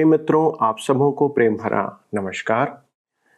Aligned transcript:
प्रेम 0.00 0.10
मित्रों, 0.10 0.66
आप 0.66 0.78
सबों 0.78 1.12
को 1.12 1.28
प्रेम 1.28 1.56
भरा 1.56 2.04
नमस्कार। 2.14 2.82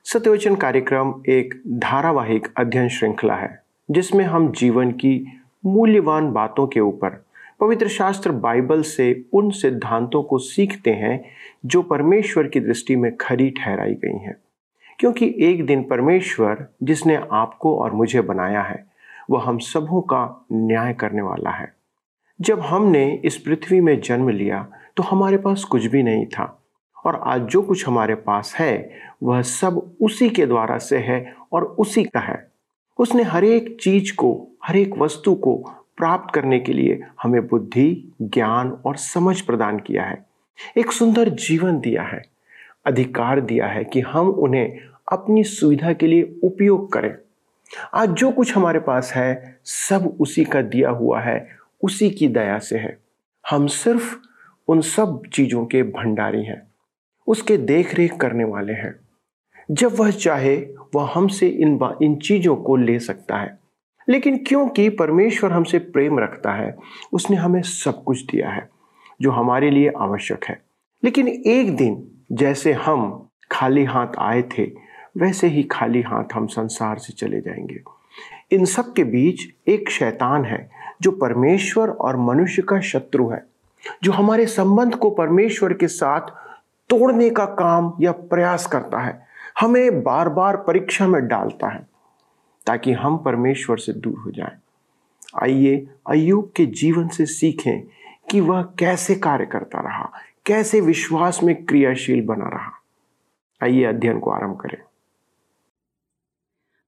सत्यवचन 0.04 0.54
कार्यक्रम 0.54 1.14
एक 1.28 1.62
धारावाहिक 1.68 2.48
अध्ययन 2.56 2.88
श्रृंखला 2.88 3.34
है, 3.34 3.62
जिसमें 3.90 4.24
हम 4.24 4.52
जीवन 4.52 4.90
की 4.90 5.42
मूल्यवान 5.66 6.32
बातों 6.32 6.66
के 6.66 6.80
ऊपर, 6.80 7.24
पवित्र 7.60 7.88
शास्त्र 7.88 8.32
बाइबल 8.32 8.82
से 8.82 9.24
उन 9.32 9.50
सिद्धांतों 9.50 10.22
को 10.22 10.38
सीखते 10.38 10.90
हैं, 10.90 11.24
जो 11.66 11.82
परमेश्वर 11.82 12.46
की 12.46 12.60
दृष्टि 12.60 12.96
में 12.96 13.16
खरी 13.16 13.50
ठहराई 13.50 13.94
गई 13.94 14.18
हैं। 14.18 14.36
क्योंकि 14.98 15.34
एक 15.38 15.66
दिन 15.66 15.84
परमेश्वर, 15.84 16.66
जिसने 16.82 17.20
आपको 17.32 17.78
और 17.78 17.92
मुझे 17.92 18.20
बनाया 18.20 18.62
है, 18.62 18.86
वह 19.30 19.42
हम 19.44 19.58
सबों 19.58 20.00
का 20.00 20.46
न्याय 20.52 20.92
करने 20.92 21.22
वाला 21.22 21.50
है। 21.50 21.74
जब 22.40 22.60
हमने 22.60 23.20
इस 23.24 23.36
पृथ्वी 23.36 23.80
में 23.80 24.00
जन्म 24.00 24.28
लिया 24.28 24.68
तो 24.96 25.02
हमारे 25.02 25.36
पास 25.36 25.64
कुछ 25.64 25.86
भी 25.86 26.02
नहीं 26.02 26.26
था। 26.26 26.62
और 27.04 27.16
आज 27.16 27.40
जो 27.40 27.62
कुछ 27.62 27.86
हमारे 27.86 28.14
पास 28.14 28.54
है, 28.58 28.90
वह 29.22 29.42
सब 29.42 29.96
उसी 30.02 30.30
के 30.30 30.46
द्वारा 30.46 30.78
से 30.78 30.98
है 30.98 31.34
और 31.52 31.64
उसी 31.64 32.04
का 32.04 32.20
है। 32.20 32.52
उसने 32.98 33.22
हर 33.22 33.44
एक 33.44 33.78
चीज़ 33.80 34.14
को, 34.16 34.48
हर 34.64 34.76
एक 34.76 34.98
वस्तु 34.98 35.34
को 35.34 35.54
प्राप्त 35.96 36.34
करने 36.34 36.60
के 36.60 36.72
लिए 36.72 37.00
हमें 37.22 37.46
बुद्धि, 37.46 38.12
ज्ञान 38.22 38.70
और 38.70 38.96
समझ 38.96 39.40
प्रदान 39.40 39.78
किया 39.78 40.04
है। 40.04 40.26
एक 40.76 40.92
सुंदर 40.92 41.28
जीवन 41.28 41.80
दिया 41.80 42.02
है। 42.02 42.22
अधिकार 42.86 43.40
दिया 43.40 43.66
है 43.66 43.84
कि 43.84 44.00
हम 44.00 44.30
उन्हें 44.30 44.78
अपनी 45.12 45.44
सुविधा 45.44 45.92
के 45.92 46.06
लिए 46.06 46.40
उपयोग 46.44 46.92
करें। 46.92 47.14
आज 47.94 48.08
जो 48.08 48.30
कुछ 48.30 48.56
हमारे 48.56 48.80
पास 48.80 49.12
है, 49.12 49.60
सब 49.64 50.16
उसी 50.20 50.44
का 50.44 50.62
दिया 50.62 50.90
हुआ 50.90 51.20
है, 51.20 51.56
उसी 51.82 52.10
की 52.10 52.28
दया 52.28 52.58
से 52.58 52.78
है। 52.78 52.98
हम 53.50 53.66
सिर्फ़ 53.66 54.18
उन 54.68 54.80
सब 54.80 55.22
चीज़ों 55.32 55.66
के 55.66 55.82
भंडारी 55.82 56.44
हैं, 56.44 56.62
उसके 57.26 57.56
देख 57.56 57.94
रेख 57.94 58.16
करने 58.16 58.44
वाले 58.44 58.72
हैं। 58.72 58.94
जब 59.70 59.96
वह 60.00 60.10
चाहे, 60.10 60.56
वह 60.94 61.10
हमसे 61.14 61.48
इन 61.48 61.96
इन 62.02 62.16
चीज़ों 62.16 62.56
को 62.56 62.76
ले 62.76 62.98
सकता 62.98 63.36
है। 63.36 63.58
लेकिन 64.08 64.36
क्योंकि 64.36 64.88
परमेश्वर 64.88 65.52
हमसे 65.52 65.78
प्रेम 65.78 66.18
रखता 66.18 66.52
है, 66.52 66.76
उसने 67.12 67.36
हमें 67.36 67.62
सब 67.62 68.04
कुछ 68.04 68.22
दिया 68.22 68.50
है, 68.50 68.70
जो 69.22 69.30
हमारे 69.30 69.70
लिए 69.70 69.92
आवश्यक 69.96 70.44
है। 70.44 70.62
लेकिन 71.04 71.28
एक 71.28 71.76
दिन, 71.76 72.08
जैसे 72.32 72.72
हम 72.72 73.28
खाली 73.52 73.84
हाथ 73.84 74.06
आए 74.18 74.42
थे, 74.42 74.64
वैसे 75.16 75.46
ही 75.46 75.62
खाली 75.62 76.02
हाथ 76.02 76.24
हम 76.34 76.46
संसार 76.46 76.98
से 76.98 77.12
चले 77.12 77.40
जाएँगे। 77.40 77.82
इन 78.52 78.64
सब 78.64 78.92
के 78.92 79.04
बीच 79.04 79.40
एक 79.68 79.90
शैतान 79.90 80.44
है, 80.44 80.70
जो 81.02 81.10
परमेश्वर 81.10 81.88
और 81.88 82.16
मनुष्य 82.16 82.62
का 82.62 82.80
शत्रु 82.80 83.28
है। 83.28 83.51
जो 84.02 84.12
हमारे 84.12 84.46
संबंध 84.46 84.94
को 84.94 85.10
परमेश्वर 85.10 85.72
के 85.72 85.88
साथ 85.88 86.20
तोड़ने 86.88 87.30
का 87.30 87.44
काम 87.44 87.92
या 88.00 88.12
प्रयास 88.12 88.66
करता 88.66 89.00
है, 89.00 89.26
हमें 89.60 90.02
बार 90.02 90.28
बार 90.28 90.56
परीक्षा 90.56 91.06
में 91.06 91.28
डालता 91.28 91.68
है, 91.74 91.86
ताकि 92.66 92.92
हम 92.92 93.18
परमेश्वर 93.18 93.78
से 93.78 93.92
दूर 93.92 94.18
हो 94.18 94.30
जाएँ। 94.30 94.58
आइए 95.42 95.86
अयुब 96.10 96.52
के 96.56 96.66
जीवन 96.66 97.08
से 97.08 97.26
सीखें 97.26 97.80
कि 98.30 98.40
वह 98.40 98.62
कैसे 98.62 99.14
कार्य 99.14 99.46
करता 99.46 99.80
रहा, 99.80 100.12
कैसे 100.46 100.80
विश्वास 100.80 101.42
में 101.42 101.64
क्रियाशील 101.64 102.26
बना 102.26 102.48
रहा। 102.48 102.72
आइए 103.62 103.84
अध्ययन 103.84 104.18
को 104.18 104.30
आरंभ 104.30 104.60
करें। 104.60 104.82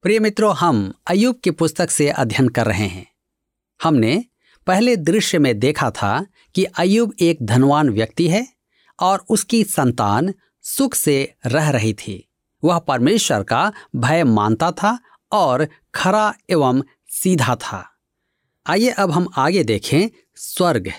प्रिय 0.03 0.21
मित्रों, 0.21 0.55
हम 0.55 0.95
अयुब 1.07 1.37
की 1.45 1.51
पुस्तक 1.51 1.91
से 1.91 2.09
अध्ययन 2.09 2.49
कर 2.49 2.67
रहे 2.67 2.87
हैं। 2.87 3.07
हमने 3.83 4.25
पहले 4.67 4.97
दृश्य 4.97 5.39
में 5.39 5.59
देखा 5.59 5.91
था 5.91 6.27
कि 6.55 6.65
अयुब 6.65 7.15
एक 7.21 7.39
धनवान 7.43 7.91
व्यक्ति 7.91 8.29
है 8.29 8.47
और 8.99 9.25
उसकी 9.29 9.63
संतान 9.65 10.33
सुख 10.65 10.95
से 10.95 11.35
रह 11.47 11.71
रही 11.71 11.93
थी। 11.95 12.29
वह 12.63 12.79
परमेश्वर 12.79 13.43
का 13.43 13.73
भय 13.97 14.25
मानता 14.25 14.71
था 14.73 14.99
और 15.33 15.67
खरा 15.95 16.33
एवं 16.51 16.83
सीधा 17.09 17.57
था। 17.57 17.85
आइए 18.67 18.91
अब 18.91 19.11
हम 19.11 19.29
आगे 19.37 19.65
देखें 19.65 20.09
स्वर्ग। 20.37 20.93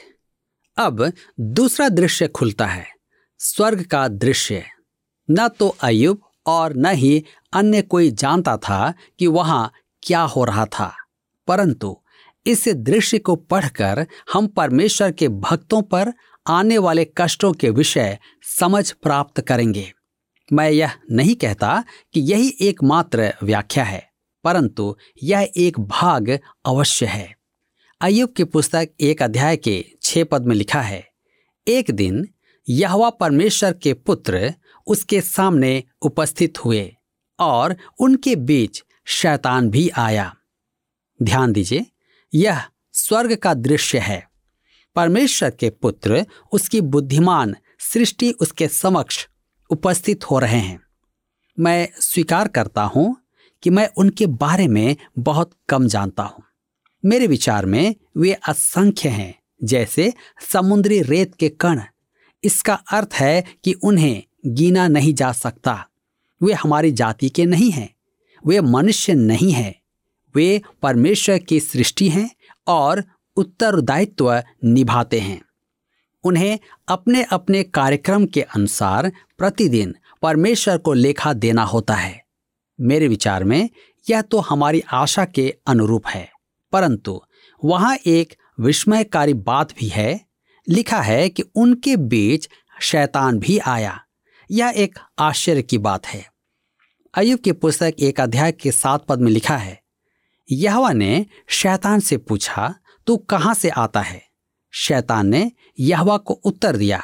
अब 0.77 1.11
दूसरा 1.39 1.89
दृश्य 1.89 2.27
खुलता 2.27 2.65
है, 2.65 2.85
स्वर्ग 3.39 3.83
का 3.83 4.07
दृश्य। 4.07 4.63
न 5.29 5.47
तो 5.49 5.67
अयुब 5.81 6.21
और 6.45 6.73
न 6.75 6.85
ही 6.85 7.23
अन्य 7.53 7.81
कोई 7.81 8.11
जानता 8.11 8.55
था 8.57 8.93
कि 9.19 9.27
वहाँ 9.27 9.71
क्या 10.03 10.21
हो 10.21 10.43
रहा 10.43 10.65
था, 10.65 10.91
परंतु 11.47 11.97
इस 12.45 12.67
दृश्य 12.69 13.17
को 13.19 13.35
पढ़कर 13.35 14.05
हम 14.33 14.47
परमेश्वर 14.47 15.11
के 15.11 15.27
भक्तों 15.29 15.81
पर 15.81 16.13
आने 16.45 16.77
वाले 16.77 17.05
कष्टों 17.17 17.51
के 17.53 17.69
विषय 17.69 18.17
समझ 18.49 18.91
प्राप्त 18.93 19.41
करेंगे। 19.41 19.91
मैं 20.51 20.69
यह 20.69 20.91
नहीं 21.11 21.35
कहता 21.35 21.83
कि 22.13 22.21
यही 22.21 22.53
एकमात्र 22.61 23.33
व्याख्या 23.43 23.83
है, 23.83 24.03
परंतु 24.43 24.95
यह 25.23 25.49
एक 25.57 25.79
भाग 25.79 26.29
अवश्य 26.65 27.05
है। 27.05 27.33
अयुब 28.01 28.33
की 28.33 28.43
पुस्तक 28.43 28.89
एक 28.99 29.21
अध्याय 29.23 29.57
के 29.57 29.83
छह 30.03 30.23
पद 30.23 30.45
में 30.45 30.55
लिखा 30.55 30.81
है, 30.81 31.03
एक 31.67 31.91
दिन 31.91 32.27
यहवा 32.67 33.09
परमेश्वर 33.09 33.73
के 33.73 33.93
पुत्र 33.93 34.53
उसके 34.87 35.21
सामने 35.21 35.83
उपस्थित 36.01 36.63
हुए 36.65 36.95
और 37.39 37.75
उनके 37.99 38.35
बीच 38.35 38.83
शैतान 39.07 39.69
भी 39.69 39.89
आया। 39.89 40.33
ध्यान 41.19 41.51
दीजिए 41.51 41.85
यह 42.35 42.63
स्वर्ग 42.93 43.35
का 43.35 43.53
दृश्य 43.53 43.99
है। 43.99 44.27
परमेश्वर 44.95 45.49
के 45.49 45.69
पुत्र 45.69 46.25
उसकी 46.51 46.81
बुद्धिमान 46.81 47.55
सृष्टि 47.79 48.31
उसके 48.31 48.67
समक्ष 48.67 49.27
उपस्थित 49.69 50.31
हो 50.31 50.39
रहे 50.39 50.59
हैं। 50.59 50.79
मैं 51.59 51.87
स्वीकार 51.99 52.47
करता 52.47 52.83
हूँ 52.83 53.17
कि 53.63 53.69
मैं 53.69 53.89
उनके 53.97 54.25
बारे 54.25 54.67
में 54.67 54.95
बहुत 55.19 55.51
कम 55.69 55.87
जानता 55.87 56.23
हूँ। 56.23 56.43
मेरे 57.05 57.27
विचार 57.27 57.65
में 57.65 57.95
वे 58.17 58.33
असंख्य 58.33 59.09
हैं, 59.09 59.35
जैसे 59.63 60.13
समुद्री 60.41 61.01
रेत 61.01 61.35
के 61.35 61.49
कण। 61.49 61.81
इसका 62.43 62.73
अर्थ 62.73 63.09
है 63.13 63.45
कि 63.63 63.73
उन्हें 63.73 64.23
गिना 64.45 64.87
नहीं 64.87 65.13
जा 65.13 65.31
सकता। 65.31 65.87
वे 66.43 66.53
हमारी 66.53 66.91
जाति 66.91 67.29
के 67.29 67.45
नहीं 67.45 67.71
हैं, 67.71 67.95
वे 68.47 68.61
मनुष्य 68.61 69.13
नहीं 69.13 69.51
हैं। 69.51 69.84
वे 70.35 70.61
परमेश्वर 70.81 71.37
की 71.37 71.59
सृष्टि 71.59 72.09
हैं 72.09 72.35
और 72.67 73.03
उत्तरदायित्व 73.35 74.43
निभाते 74.63 75.19
हैं। 75.19 75.41
उन्हें 76.23 76.59
अपने 76.87 77.23
अपने 77.23 77.63
कार्यक्रम 77.63 78.25
के 78.25 78.41
अनुसार 78.41 79.11
प्रतिदिन 79.37 79.95
परमेश्वर 80.21 80.77
को 80.77 80.93
लेखा 80.93 81.33
देना 81.33 81.63
होता 81.63 81.93
है। 81.93 82.25
मेरे 82.81 83.07
विचार 83.07 83.43
में, 83.43 83.69
यह 84.09 84.21
तो 84.21 84.39
हमारी 84.39 84.83
आशा 84.93 85.25
के 85.25 85.55
अनुरूप 85.67 86.07
है। 86.07 86.31
परंतु 86.71 87.21
वहाँ 87.63 87.97
एक 88.05 88.35
विस्मयकारी 88.59 89.33
बात 89.33 89.71
भी 89.71 89.87
है। 89.87 90.25
लिखा 90.69 91.01
है 91.01 91.29
कि 91.29 91.43
उनके 91.55 91.97
बीच 91.97 92.49
शैतान 92.81 93.39
भी 93.39 93.57
आया। 93.57 94.01
यह 94.51 94.73
एक 94.75 94.99
आश्चर्य 95.19 95.61
की 95.61 95.77
बात 95.77 96.07
है। 96.07 96.31
अयुब 97.13 97.39
की 97.39 97.51
पुस्तक 97.51 97.93
एक 97.99 98.19
अध्याय 98.19 98.51
के 98.51 98.71
सात 98.71 99.05
पद 99.05 99.21
में 99.21 99.31
लिखा 99.31 99.57
है 99.57 99.84
यहवा 100.51 100.91
ने 100.93 101.25
शैतान 101.47 101.99
से 101.99 102.17
पूछा, 102.17 102.73
तू 103.07 103.17
कहाँ 103.17 103.53
से 103.53 103.69
आता 103.69 104.01
है? 104.01 104.21
शैतान 104.73 105.27
ने 105.27 105.51
यहवा 105.79 106.17
को 106.17 106.33
उत्तर 106.33 106.75
दिया, 106.75 107.01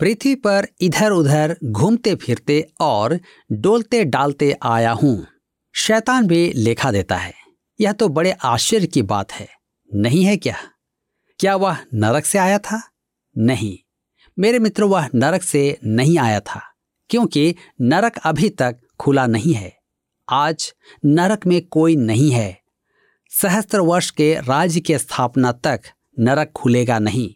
पृथ्वी 0.00 0.34
पर 0.34 0.66
इधर 0.80 1.10
उधर 1.10 1.56
घूमते 1.64 2.14
फिरते 2.14 2.72
और 2.80 3.18
डोलते 3.52 4.04
डालते 4.04 4.54
आया 4.62 4.92
हूँ। 4.92 5.26
शैतान 5.74 6.26
भी 6.26 6.52
लेखा 6.56 6.90
देता 6.92 7.16
है। 7.16 7.34
यह 7.80 7.92
तो 7.92 8.08
बड़े 8.08 8.32
आश्चर्य 8.32 8.86
की 8.86 9.02
बात 9.02 9.32
है। 9.32 9.48
नहीं 9.90 10.24
है 10.24 10.36
क्या? 10.36 10.56
क्या 11.40 11.56
वह 11.56 11.76
नरक 11.94 12.24
से 12.24 12.38
आया 12.38 12.58
था? 12.58 12.80
नहीं। 13.38 13.78
मेरे 14.38 14.58
मित्र, 14.58 14.84
वह 14.84 15.08
नरक 15.14 15.42
से 15.42 15.78
नहीं 15.84 16.18
आया 16.18 16.40
था, 16.40 16.60
क्योंकि 17.10 17.54
नरक 17.80 18.18
अभी 18.18 18.48
तक 18.50 18.80
खुला 19.00 19.26
नहीं 19.26 19.54
है। 19.54 19.76
आज 20.28 20.72
नरक 21.04 21.46
में 21.46 21.60
कोई 21.66 21.96
नहीं 21.96 22.30
है। 22.30 22.60
सहस्त्र 23.30 23.80
वर्ष 23.80 24.10
के 24.10 24.34
राज्य 24.34 24.80
की 24.80 24.98
स्थापना 24.98 25.52
तक 25.52 25.80
नरक 26.18 26.52
खुलेगा 26.52 26.98
नहीं। 26.98 27.30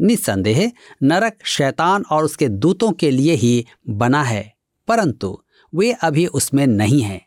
निस्संदेह 0.00 0.70
नरक 1.02 1.38
शैतान 1.44 2.04
और 2.10 2.24
उसके 2.24 2.48
दूतों 2.48 2.92
के 2.92 3.10
लिए 3.10 3.34
ही 3.34 3.66
बना 3.88 4.22
है, 4.22 4.52
परंतु 4.88 5.38
वे 5.74 5.92
अभी 5.92 6.26
उसमें 6.26 6.66
नहीं 6.66 7.00
हैं। 7.02 7.20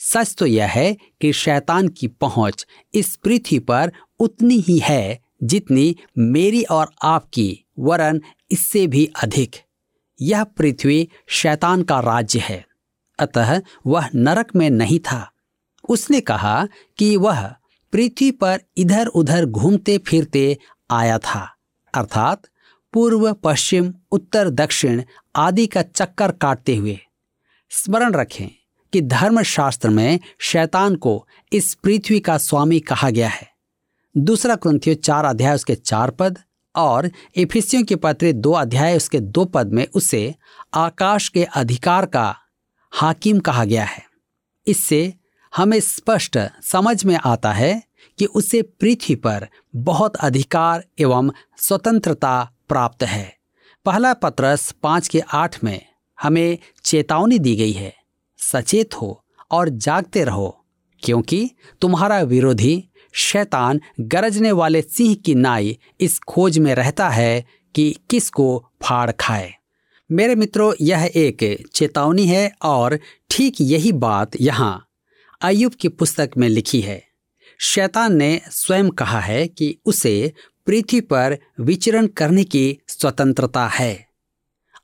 सच 0.00 0.34
तो 0.38 0.46
यह 0.46 0.66
है 0.66 0.96
कि 1.20 1.32
शैतान 1.32 1.88
की 1.88 2.08
पहुँच 2.08 2.66
इस 2.94 3.14
पृथ्वी 3.16 3.58
पर 3.58 3.92
उतनी 4.20 4.58
ही 4.58 4.78
है 4.78 5.20
जितनी 5.42 5.96
मेरी 6.18 6.62
और 6.62 6.90
आपकी, 7.02 7.64
वरन 7.78 8.20
इससे 8.50 8.86
भी 8.86 9.10
अधिक। 9.22 9.56
यह 10.20 10.44
पृथ्वी 10.44 11.08
शैतान 11.28 11.82
का 11.82 12.00
राज्य 12.00 12.38
है। 12.38 12.64
अतः 13.18 13.60
वह 13.86 14.08
नरक 14.14 14.54
में 14.56 14.68
नहीं 14.70 14.98
था। 15.00 15.30
उसने 15.88 16.20
कहा 16.20 16.66
कि 16.98 17.16
वह 17.16 17.46
पृथ्वी 17.92 18.30
पर 18.30 18.60
इधर 18.76 19.06
उधर 19.06 19.46
घूमते 19.46 19.98
फिरते 19.98 20.58
आया 20.90 21.18
था, 21.18 21.56
अर्थात 21.94 22.42
पूर्व, 22.92 23.32
पश्चिम, 23.32 23.92
उत्तर, 24.10 24.50
दक्षिण 24.50 25.02
आदि 25.36 25.66
का 25.66 25.82
चक्कर 25.82 26.30
काटते 26.32 26.76
हुए। 26.76 26.98
स्मरण 27.70 28.12
रखें 28.12 28.48
कि 28.92 29.00
धर्मशास्त्र 29.00 29.90
में 29.90 30.18
शैतान 30.38 30.94
को 30.96 31.26
इस 31.52 31.74
पृथ्वी 31.74 32.20
का 32.20 32.38
स्वामी 32.38 32.80
कहा 32.80 33.10
गया 33.10 33.28
है। 33.28 33.48
दूसरा 34.14 34.54
क्रंथियो 34.54 34.94
चार 34.94 35.24
अध्याय 35.24 35.54
उसके 35.54 35.74
चार 35.74 36.10
पद 36.10 36.38
और 36.74 37.10
इफिसियों 37.36 37.82
के 37.84 37.96
पत्र 37.96 38.32
दो 38.32 38.52
अध्याय 38.52 38.96
उसके 38.96 39.20
दो 39.20 39.44
पद 39.44 39.72
में 39.72 39.86
उसे 39.94 40.34
आकाश 40.74 41.28
के 41.28 41.44
अधिकार 41.44 42.06
का 42.06 42.34
हाकिम 42.96 43.38
कहा 43.38 43.64
गया 43.64 43.84
है। 43.84 44.02
इससे 44.66 45.14
हमें 45.52 45.78
स्पष्ट 45.80 46.38
समझ 46.62 47.04
में 47.04 47.18
आता 47.24 47.52
है 47.52 47.82
कि 48.18 48.26
उसे 48.26 48.60
पृथ्वी 48.62 49.14
पर 49.14 49.46
बहुत 49.76 50.16
अधिकार 50.16 50.84
एवं 50.98 51.30
स्वतंत्रता 51.58 52.52
प्राप्त 52.68 53.02
है। 53.02 53.36
पहला 53.86 54.12
पत्रस 54.14 54.70
पाँच 54.82 55.08
के 55.08 55.20
आठ 55.20 55.62
में 55.64 55.80
हमें 56.18 56.58
चेतावनी 56.84 57.38
दी 57.38 57.54
गई 57.56 57.72
है, 57.72 57.94
सचेत 58.38 58.94
हो 58.94 59.24
और 59.50 59.68
जागते 59.68 60.24
रहो, 60.24 60.64
क्योंकि 61.02 61.50
तुम्हारा 61.80 62.20
विरोधी 62.22 62.84
शैतान 63.14 63.80
गरजने 64.00 64.52
वाले 64.52 64.82
सिंह 64.82 65.14
की 65.14 65.34
नाई 65.34 65.78
इस 66.00 66.18
खोज 66.18 66.58
में 66.58 66.74
रहता 66.74 67.08
है 67.08 67.44
कि 67.74 67.94
किसको 68.10 68.48
फाड़ 68.82 69.10
खाए। 69.10 69.52
मेरे 70.10 70.34
मित्रों, 70.34 70.74
यह 70.80 71.10
एक 71.16 71.66
चेतावनी 71.74 72.26
है 72.26 72.52
और 72.62 72.98
ठीक 73.30 73.54
यही 73.60 73.92
बात 73.92 74.30
यहाँ 74.40 74.86
अयुब 75.40 75.74
की 75.74 75.88
पुस्तक 75.88 76.30
में 76.36 76.48
लिखी 76.48 76.80
है। 76.80 77.04
शैतान 77.60 78.16
ने 78.16 78.40
स्वयं 78.50 78.90
कहा 78.90 79.20
है 79.20 79.48
कि 79.48 79.78
उसे 79.84 80.32
पृथ्वी 80.66 81.00
पर 81.00 81.38
विचरण 81.60 82.06
करने 82.06 82.44
की 82.44 82.78
स्वतंत्रता 82.88 83.66
है। 83.66 84.06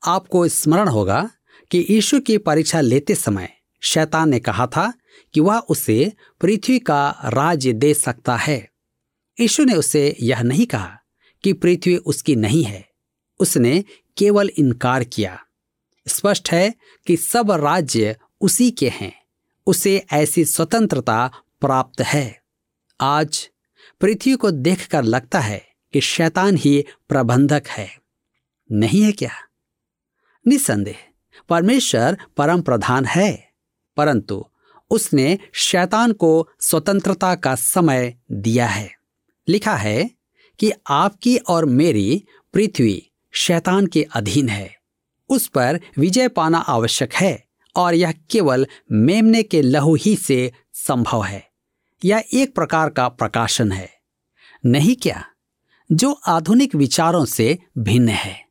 आपको 0.06 0.48
स्मरण 0.48 0.88
होगा 0.88 1.30
कि 1.70 1.86
यीशु 1.90 2.20
की 2.20 2.38
परीक्षा 2.38 2.80
लेते 2.80 3.14
समय 3.14 3.48
शैतान 3.80 4.28
ने 4.28 4.38
कहा 4.38 4.66
था 4.66 4.92
कि 5.34 5.40
वह 5.40 5.58
उसे 5.58 6.12
पृथ्वी 6.40 6.78
का 6.78 7.10
राज्य 7.24 7.72
दे 7.72 7.94
सकता 7.94 8.36
है। 8.36 8.70
यीशु 9.40 9.64
ने 9.64 9.74
उसे 9.74 10.16
यह 10.20 10.42
नहीं 10.42 10.66
कहा 10.66 10.98
कि 11.44 11.52
पृथ्वी 11.52 11.96
उसकी 11.96 12.36
नहीं 12.36 12.64
है। 12.64 12.91
उसने 13.38 13.84
केवल 14.17 14.49
इनकार 14.49 15.05
किया। 15.05 15.44
स्पष्ट 16.08 16.52
है 16.52 16.75
कि 17.06 17.17
सब 17.17 17.50
राज्य 17.50 18.17
उसी 18.40 18.70
के 18.70 18.88
हैं। 18.88 19.23
उसे 19.67 20.06
ऐसी 20.12 20.44
स्वतंत्रता 20.44 21.31
प्राप्त 21.61 22.00
है। 22.00 22.43
आज 23.00 23.50
पृथ्वी 24.00 24.34
को 24.34 24.50
देखकर 24.50 25.02
लगता 25.02 25.40
है 25.40 25.67
कि 25.93 26.00
शैतान 26.00 26.56
ही 26.56 26.84
प्रबंधक 27.08 27.62
है। 27.67 27.99
नहीं 28.73 29.02
है 29.02 29.12
क्या? 29.12 29.32
निसंदेह 30.46 30.96
परमेश्वर 31.49 32.19
परम 32.37 32.62
प्रधान 32.62 33.05
है। 33.05 33.52
परंतु 33.96 34.44
उसने 34.90 35.38
शैतान 35.52 36.12
को 36.12 36.49
स्वतंत्रता 36.61 37.34
का 37.34 37.55
समय 37.55 38.19
दिया 38.32 38.67
है। 38.67 38.96
लिखा 39.49 39.76
है 39.76 40.11
कि 40.58 40.73
आपकी 40.90 41.37
और 41.37 41.64
मेरी 41.64 42.26
पृथ्वी 42.55 43.11
शैतान 43.32 43.87
के 43.87 44.06
अधीन 44.14 44.49
है। 44.49 44.76
उस 45.29 45.46
पर 45.46 45.81
विजय 45.99 46.29
पाना 46.29 46.58
आवश्यक 46.58 47.14
है 47.14 47.44
और 47.76 47.94
यह 47.94 48.12
केवल 48.31 48.67
मेमने 48.93 49.43
के 49.43 49.62
लहू 49.62 49.94
ही 49.94 50.17
से 50.17 50.52
संभव 50.73 51.25
है। 51.25 51.50
यह 52.05 52.25
एक 52.34 52.55
प्रकार 52.55 52.90
का 52.90 53.08
प्रकाशन 53.08 53.73
है। 53.73 53.90
नहीं 54.67 54.96
क्या? 54.96 55.25
जो 55.93 56.12
आधुनिक 56.12 56.75
विचारों 56.75 57.25
से 57.25 57.58
भिन्न 57.79 58.08
है। 58.08 58.46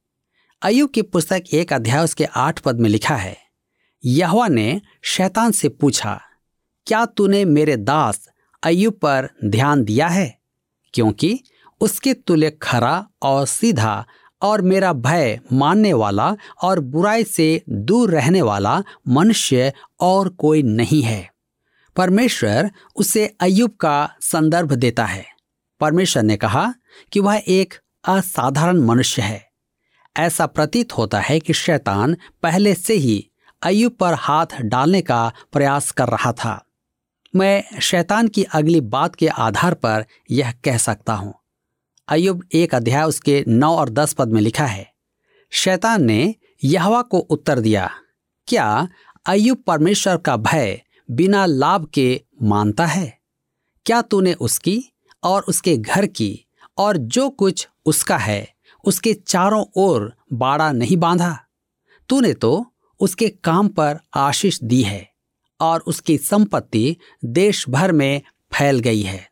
अयुब 0.62 0.90
की 0.90 1.02
पुस्तक 1.02 1.44
एक 1.54 1.74
अध्याय 1.74 2.08
के 2.18 2.26
आठ 2.26 2.60
पद 2.60 2.80
में 2.80 2.90
लिखा 2.90 3.16
है, 3.16 3.38
यहवा 4.06 4.48
ने 4.48 4.82
शैतान 5.02 5.52
से 5.52 5.70
पूछा, 5.70 6.22
क्या 6.88 7.06
तूने 7.06 7.46
मेरे 7.46 7.78
दास 7.78 8.30
अयुब 8.64 8.94
पर 8.94 9.30
ध्यान 9.46 9.84
दिया 9.84 10.08
है? 10.08 10.40
क्योंकि 10.94 11.44
उसके 11.82 12.14
तुल्य 12.14 12.52
खरा 12.52 13.08
और 13.22 13.48
सीधा 13.48 14.06
और 14.42 14.62
मेरा 14.62 14.94
भय 14.94 15.40
मानने 15.54 15.94
वाला 15.94 16.36
और 16.62 16.80
बुराई 16.80 17.24
से 17.24 17.64
दूर 17.70 18.12
रहने 18.12 18.42
वाला 18.42 18.84
मनुष्य 19.08 19.74
और 20.00 20.30
कोई 20.30 20.64
नहीं 20.64 21.02
है। 21.02 21.32
परमेश्वर 21.96 22.72
उसे 22.96 23.36
अयुब 23.40 23.72
का 23.72 24.16
संदर्भ 24.22 24.74
देता 24.74 25.06
है। 25.06 25.26
परमेश्वर 25.80 26.24
ने 26.24 26.38
कहा 26.38 26.74
कि 27.12 27.20
वह 27.20 27.42
एक 27.48 27.74
असाधारण 28.08 28.80
मनुष्य 28.82 29.22
है। 29.22 29.52
ऐसा 30.18 30.46
प्रतीत 30.46 30.98
होता 30.98 31.20
है 31.20 31.40
कि 31.40 31.54
शैतान 31.54 32.18
पहले 32.44 32.76
से 32.76 32.94
ही 32.94 33.30
अयुब 33.62 33.92
पर 33.92 34.14
हाथ 34.14 34.46
डालने 34.62 35.02
का 35.02 35.34
प्रयास 35.52 35.92
कर 35.92 36.08
रहा 36.08 36.32
था। 36.32 36.66
मैं 37.36 37.80
शैतान 37.82 38.28
की 38.28 38.44
अगली 38.44 38.82
बात 38.82 39.16
के 39.16 39.28
आधार 39.28 39.74
पर 39.74 40.06
यह 40.32 40.52
कह 40.52 40.78
सकता 40.78 41.14
हूँ। 41.14 41.41
अयुब 42.08 42.44
एक 42.54 42.74
अध्याय 42.76 43.04
उसके 43.04 43.44
नौ 43.48 43.76
और 43.76 43.90
दस 43.90 44.14
पद 44.14 44.28
में 44.28 44.42
लिखा 44.42 44.66
है। 44.66 44.92
शैतान 45.52 46.04
ने 46.04 46.36
यहवा 46.64 47.02
को 47.02 47.20
उत्तर 47.20 47.60
दिया, 47.60 47.90
क्या 48.48 48.88
अयुब 49.26 49.58
परमेश्वर 49.58 50.18
का 50.18 50.36
भय 50.38 50.82
बिना 51.10 51.46
लाभ 51.46 51.86
के 51.86 52.22
मानता 52.44 52.86
है? 52.86 53.18
क्या 53.86 54.02
तूने 54.02 54.34
उसकी 54.34 54.84
और 55.24 55.42
उसके 55.42 55.78
घर 55.78 56.06
की 56.06 56.48
और 56.78 56.98
जो 56.98 57.30
कुछ 57.30 57.68
उसका 57.86 58.18
है, 58.18 58.48
उसके 58.84 59.14
चारों 59.14 59.66
ओर 59.76 60.14
बाड़ा 60.34 60.72
नहीं 60.72 60.98
बांधा? 60.98 61.38
तूने 62.10 62.34
तो 62.34 62.66
उसके 63.00 63.30
काम 63.30 63.68
पर 63.68 64.00
आशीष 64.14 64.60
दी 64.64 64.82
है 64.82 65.08
और 65.60 65.80
उसकी 65.80 66.18
संपत्ति 66.18 66.96
देश 67.26 67.66
भर 67.70 67.92
में 67.92 68.22
फैल 68.54 68.80
गई 68.80 69.02
है। 69.02 69.30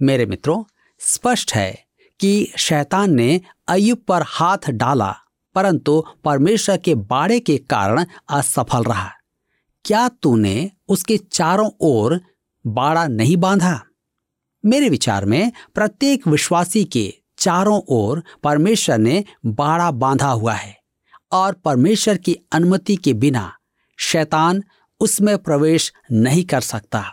मेरे 0.00 0.26
मित्रों 0.26 0.62
स्पष्ट 1.06 1.54
है 1.54 1.84
कि 2.20 2.52
शैतान 2.58 3.14
ने 3.14 3.40
अयुब 3.68 3.98
पर 3.98 4.22
हाथ 4.22 4.70
डाला, 4.70 5.14
परंतु 5.54 6.04
परमेश्वर 6.24 6.76
के 6.76 6.94
बाड़े 6.94 7.40
के 7.40 7.56
कारण 7.58 8.04
असफल 8.28 8.84
रहा। 8.84 9.10
क्या 9.84 10.08
तूने 10.08 10.70
उसके 10.88 11.16
चारों 11.16 11.70
ओर 11.80 12.20
बाड़ा 12.66 13.06
नहीं 13.06 13.36
बांधा? 13.36 13.80
मेरे 14.64 14.88
विचार 14.88 15.24
में 15.24 15.52
प्रत्येक 15.74 16.28
विश्वासी 16.28 16.84
के 16.84 17.14
चारों 17.38 17.80
ओर 17.88 18.22
परमेश्वर 18.42 18.98
ने 18.98 19.24
बाड़ा 19.46 19.90
बांधा 19.90 20.28
हुआ 20.28 20.54
है, 20.54 20.78
और 21.32 21.52
परमेश्वर 21.54 22.16
की 22.16 22.36
अनुमति 22.52 22.96
के 22.96 23.12
बिना 23.12 23.56
शैतान 23.98 24.62
उसमें 25.00 25.38
प्रवेश 25.38 25.92
नहीं 26.12 26.44
कर 26.44 26.60
सकता। 26.60 27.04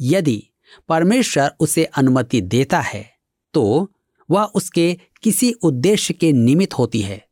यदि 0.00 0.42
परमेश्वर 0.88 1.54
उसे 1.60 1.84
अनुमति 1.84 2.40
देता 2.40 2.80
है 2.80 3.17
तो 3.54 3.90
वह 4.30 4.44
उसके 4.44 4.98
किसी 5.22 5.52
उद्देश्य 5.52 6.14
के 6.14 6.32
निमित्त 6.32 6.74
होती 6.74 7.00
है। 7.00 7.28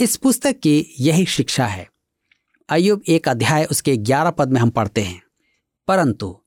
इस 0.00 0.16
पुस्तक 0.16 0.52
की 0.52 0.94
यही 1.00 1.26
शिक्षा 1.26 1.66
है। 1.66 1.88
अयुब 2.68 3.02
एक 3.08 3.28
अध्याय 3.28 3.64
उसके 3.64 3.96
ग्यारह 3.96 4.30
पद 4.30 4.52
में 4.52 4.60
हम 4.60 4.70
पढ़ते 4.70 5.00
हैं। 5.00 5.22
परंतु 5.88 6.40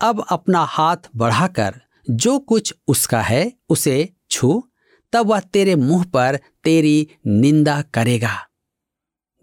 अब 0.00 0.24
अपना 0.28 0.58
हाथ 0.58 0.96
बढ़ाकर 1.16 1.80
जो 2.10 2.38
कुछ 2.38 2.74
उसका 2.88 3.22
है, 3.22 3.52
उसे 3.68 4.12
छू, 4.30 4.64
तब 5.12 5.26
वह 5.26 5.40
तेरे 5.40 5.74
मुँह 5.74 6.04
पर 6.04 6.38
तेरी 6.64 7.08
निंदा 7.26 7.82
करेगा। 7.82 8.48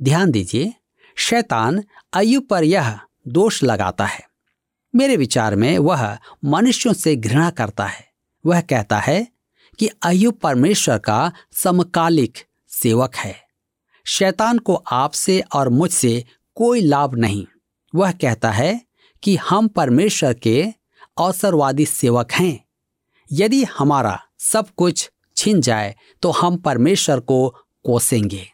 ध्यान 0.01 0.31
दीजिए, 0.31 0.73
शैतान 1.15 1.83
अयुब 2.13 2.47
पर 2.47 2.63
यह 2.63 2.99
दोष 3.27 3.63
लगाता 3.63 4.05
है। 4.05 4.27
मेरे 4.95 5.17
विचार 5.17 5.55
में 5.55 5.79
वह 5.79 6.17
मनुष्यों 6.45 6.93
से 6.93 7.15
घृणा 7.15 7.49
करता 7.49 7.85
है। 7.85 8.12
वह 8.45 8.61
कहता 8.61 8.99
है 8.99 9.27
कि 9.79 9.89
अयुब 10.03 10.33
परमेश्वर 10.33 10.97
का 10.97 11.31
समकालिक 11.51 12.37
सेवक 12.67 13.15
है। 13.15 13.43
शैतान 14.05 14.57
को 14.57 14.75
आपसे 14.75 15.43
और 15.55 15.69
मुझसे 15.69 16.25
कोई 16.55 16.81
लाभ 16.81 17.15
नहीं। 17.15 17.45
वह 17.95 18.11
कहता 18.11 18.51
है 18.51 18.81
कि 19.23 19.35
हम 19.35 19.67
परमेश्वर 19.67 20.33
के 20.33 20.73
अवसरवादी 21.17 21.85
सेवक 21.85 22.31
हैं। 22.31 22.65
यदि 23.31 23.63
हमारा 23.63 24.19
सब 24.39 24.69
कुछ 24.69 25.11
छिन 25.37 25.61
जाए 25.61 25.95
तो 26.21 26.31
हम 26.31 26.57
परमेश्वर 26.57 27.19
को 27.19 27.55
कोसेंगे। 27.83 28.47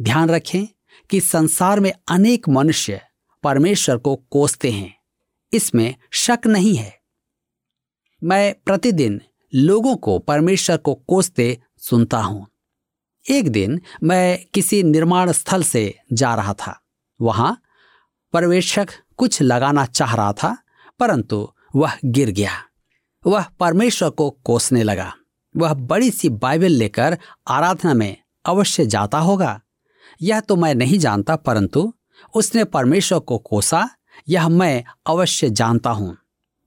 ध्यान 0.00 0.28
रखें 0.28 0.66
कि 1.10 1.20
संसार 1.20 1.80
में 1.80 1.92
अनेक 2.08 2.48
मनुष्य 2.48 3.00
परमेश्वर 3.42 3.96
को 3.96 4.16
कोसते 4.16 4.70
हैं। 4.70 4.96
इसमें 5.52 5.94
शक 6.10 6.38
नहीं 6.46 6.76
है। 6.76 7.01
मैं 8.24 8.54
प्रतिदिन 8.64 9.20
लोगों 9.54 9.96
को 9.96 10.18
परमेश्वर 10.18 10.76
को 10.76 10.94
कोसते 10.94 11.62
सुनता 11.78 12.18
हूँ। 12.18 12.46
एक 13.30 13.48
दिन 13.48 13.80
मैं 14.02 14.44
किसी 14.54 14.82
निर्माण 14.82 15.32
स्थल 15.32 15.62
से 15.62 15.98
जा 16.12 16.34
रहा 16.34 16.54
था। 16.54 16.80
वहाँ 17.20 17.62
पर्यवेक्षक 18.32 18.88
कुछ 19.16 19.42
लगाना 19.42 19.84
चाह 19.84 20.14
रहा 20.14 20.32
था, 20.32 20.58
परंतु 21.00 21.52
वह 21.76 21.92
गिर 22.04 22.30
गया। 22.30 22.50
वह 23.26 23.44
परमेश्वर 23.60 24.10
को 24.10 24.30
कोसने 24.30 24.82
लगा। 24.82 25.12
वह 25.56 25.74
बड़ी 25.74 26.10
सी 26.10 26.28
बाइबल 26.28 26.70
लेकर 26.70 27.18
आराधना 27.48 27.94
में 27.94 28.16
अवश्य 28.44 28.86
जाता 28.86 29.18
होगा। 29.18 29.60
यह 30.22 30.40
तो 30.40 30.56
मैं 30.56 30.74
नहीं 30.74 30.98
जानता, 30.98 31.36
परंतु 31.36 31.94
उसने 32.34 32.64
परमेश्वर 32.64 33.18
को 33.18 33.38
कोसा, 33.38 33.90
यह 34.28 34.48
मैं 34.48 34.84
अवश्य 35.06 35.50
जानता 35.50 35.90
हूँ। 35.90 36.16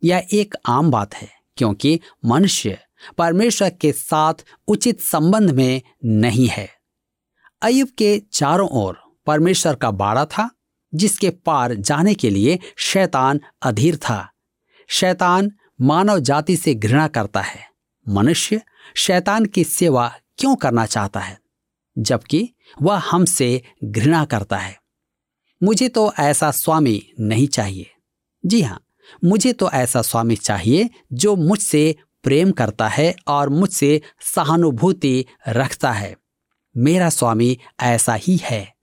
यह 0.03 0.27
एक 0.33 0.55
आम 0.65 0.91
बात 0.91 1.15
है। 1.15 1.34
क्योंकि 1.57 1.99
मनुष्य 2.25 2.79
परमेश्वर 3.17 3.69
के 3.69 3.91
साथ 3.91 4.33
उचित 4.67 5.01
संबंध 5.01 5.51
में 5.51 5.81
नहीं 6.05 6.47
है। 6.47 6.69
अयुब 7.61 7.89
के 7.97 8.21
चारों 8.33 8.69
ओर 8.69 9.01
परमेश्वर 9.25 9.75
का 9.75 9.91
बाड़ा 9.91 10.25
था, 10.25 10.49
जिसके 10.95 11.29
पार 11.29 11.73
जाने 11.73 12.13
के 12.13 12.29
लिए 12.29 12.59
शैतान 12.77 13.41
अधीर 13.61 13.97
था। 13.97 14.31
शैतान 14.87 15.51
मानव 15.81 16.19
जाति 16.19 16.57
से 16.57 16.75
घृणा 16.75 17.07
करता 17.07 17.41
है। 17.41 17.69
मनुष्य 18.09 18.61
शैतान 18.95 19.45
की 19.45 19.63
सेवा 19.63 20.15
क्यों 20.37 20.55
करना 20.55 20.85
चाहता 20.85 21.19
है? 21.19 21.39
जबकि 21.97 22.49
वह 22.81 22.97
हमसे 22.97 23.61
घृणा 23.83 24.25
करता 24.25 24.57
है। 24.57 24.79
मुझे 25.63 25.89
तो 25.89 26.13
ऐसा 26.19 26.51
स्वामी 26.51 27.13
नहीं 27.19 27.47
चाहिए। 27.47 27.91
जी 28.45 28.61
हाँ 28.61 28.84
मुझे 29.23 29.53
तो 29.53 29.71
ऐसा 29.71 30.01
स्वामी 30.01 30.35
चाहिए 30.35 30.89
जो 31.13 31.35
मुझसे 31.35 31.95
प्रेम 32.23 32.51
करता 32.51 32.87
है 32.87 33.15
और 33.27 33.49
मुझसे 33.49 34.01
सहानुभूति 34.21 35.25
रखता 35.47 35.91
है। 35.91 36.17
मेरा 36.77 37.09
स्वामी 37.09 37.59
ऐसा 37.81 38.13
ही 38.13 38.39
है। 38.43 38.74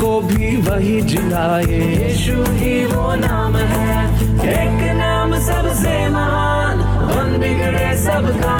को 0.00 0.20
भी 0.20 0.56
वही 0.56 1.00
जिलाए। 1.00 1.64
यीशु 1.64 2.42
ही 2.52 2.84
वो 2.86 3.14
नाम 3.14 3.56
है। 3.56 3.98
एक 4.50 4.96
नाम 4.96 5.34
सबसे 5.34 6.08
महान 6.08 6.78
बन 7.08 7.38
बिगड़े 7.40 7.96
सबका 8.04 8.56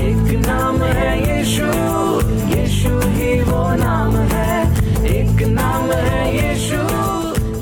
एक 0.00 0.46
नाम 0.46 0.82
है 0.82 1.10
यीशु 1.20 1.66
यीशु 2.56 2.98
ही 2.98 3.40
वो 3.40 3.74
नाम 3.74 4.16
है। 4.16 4.62
एक 5.06 5.42
नाम 5.48 5.92
है 5.92 6.22
यीशु 6.36 6.80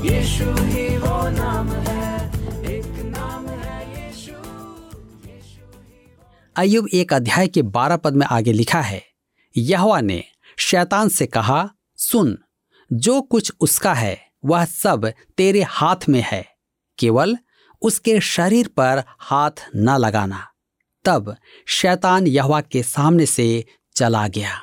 यीशु 0.07 0.51
ही 0.63 0.97
वो 0.97 1.29
नाम 1.29 1.67
है। 1.67 1.83
अयुब 6.57 6.87
एक 6.93 7.13
अध्याय 7.13 7.47
के 7.47 7.61
बारह 7.61 7.97
पद 7.97 8.15
में 8.15 8.25
आगे 8.27 8.51
लिखा 8.51 8.81
है 8.81 9.01
यहवा 9.57 10.01
ने 10.01 10.23
शैतान 10.57 11.09
से 11.09 11.25
कहा 11.25 11.69
सुन 11.97 12.37
जो 12.93 13.21
कुछ 13.21 13.51
उसका 13.59 13.93
है, 13.93 14.27
वह 14.45 14.65
सब 14.65 15.13
तेरे 15.37 15.61
हाथ 15.61 15.95
में 16.09 16.23
है। 16.25 16.47
केवल 16.97 17.37
उसके 17.81 18.19
शरीर 18.19 18.67
पर 18.67 19.03
हाथ 19.19 19.51
न 19.75 19.97
लगाना। 19.97 20.47
तब 21.05 21.35
शैतान 21.65 22.27
यहवा 22.27 22.61
के 22.61 22.83
सामने 22.83 23.25
से 23.25 23.65
चला 23.95 24.27
गया। 24.27 24.61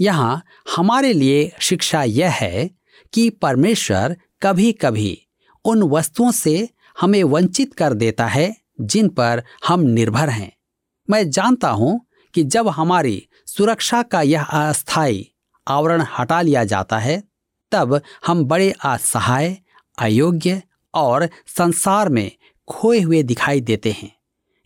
यहाँ 0.00 0.44
हमारे 0.76 1.12
लिए 1.12 1.52
शिक्षा 1.60 2.02
यह 2.02 2.30
है 2.30 2.70
कि 3.12 3.30
परमेश्वर 3.30 4.16
कभी 4.42 4.72
कभी 4.72 5.26
उन 5.64 5.82
वस्तुओं 5.82 6.30
से 6.30 6.68
हमें 7.00 7.24
वंचित 7.24 7.74
कर 7.74 7.92
देता 7.92 8.26
है, 8.26 8.56
जिन 8.80 9.08
पर 9.08 9.42
हम 9.66 9.80
निर्भर 9.80 10.28
हैं। 10.28 10.56
मैं 11.10 11.30
जानता 11.30 11.70
हूँ 11.70 12.06
कि 12.34 12.44
जब 12.44 12.68
हमारी 12.68 13.28
सुरक्षा 13.46 14.02
का 14.02 14.22
यह 14.22 14.44
अस्थायी 14.44 15.31
आवरण 15.68 16.04
हटा 16.18 16.40
लिया 16.40 16.64
जाता 16.64 16.98
है, 16.98 17.22
तब 17.72 18.02
हम 18.26 18.44
बड़े 18.44 18.74
असहाय, 18.84 19.58
अयोग्य 19.98 20.62
और 20.94 21.28
संसार 21.46 22.08
में 22.08 22.32
खोए 22.68 23.00
हुए 23.00 23.22
दिखाई 23.22 23.60
देते 23.60 23.92
हैं। 23.92 24.16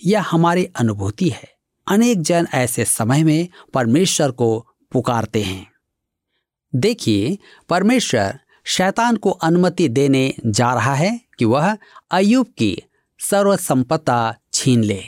यह 0.04 0.22
हमारी 0.22 0.64
अनुभूति 0.64 1.28
है। 1.28 1.56
अनेक 1.86 2.22
जन 2.22 2.48
ऐसे 2.54 2.84
समय 2.84 3.24
में 3.24 3.48
परमेश्वर 3.74 4.30
को 4.30 4.66
पुकारते 4.92 5.42
हैं। 5.42 5.72
देखिए, 6.74 7.38
परमेश्वर 7.68 8.40
शैतान 8.64 9.16
को 9.16 9.30
अनुमति 9.30 9.88
देने 9.88 10.34
जा 10.46 10.74
रहा 10.74 10.94
है 10.94 11.20
कि 11.38 11.44
वह 11.44 11.78
अयुब 12.10 12.46
की 12.58 12.82
सर्वसंपत्ता 13.18 14.34
छीन 14.52 14.84
ले। 14.84 15.04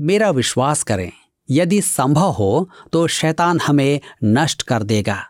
मेरा 0.00 0.30
विश्वास 0.30 0.82
करें। 0.82 1.12
यदि 1.50 1.80
संभव 1.80 2.30
हो 2.30 2.70
तो 2.92 3.06
शैतान 3.06 3.60
हमें 3.60 4.00
नष्ट 4.24 4.62
कर 4.62 4.82
देगा। 4.82 5.24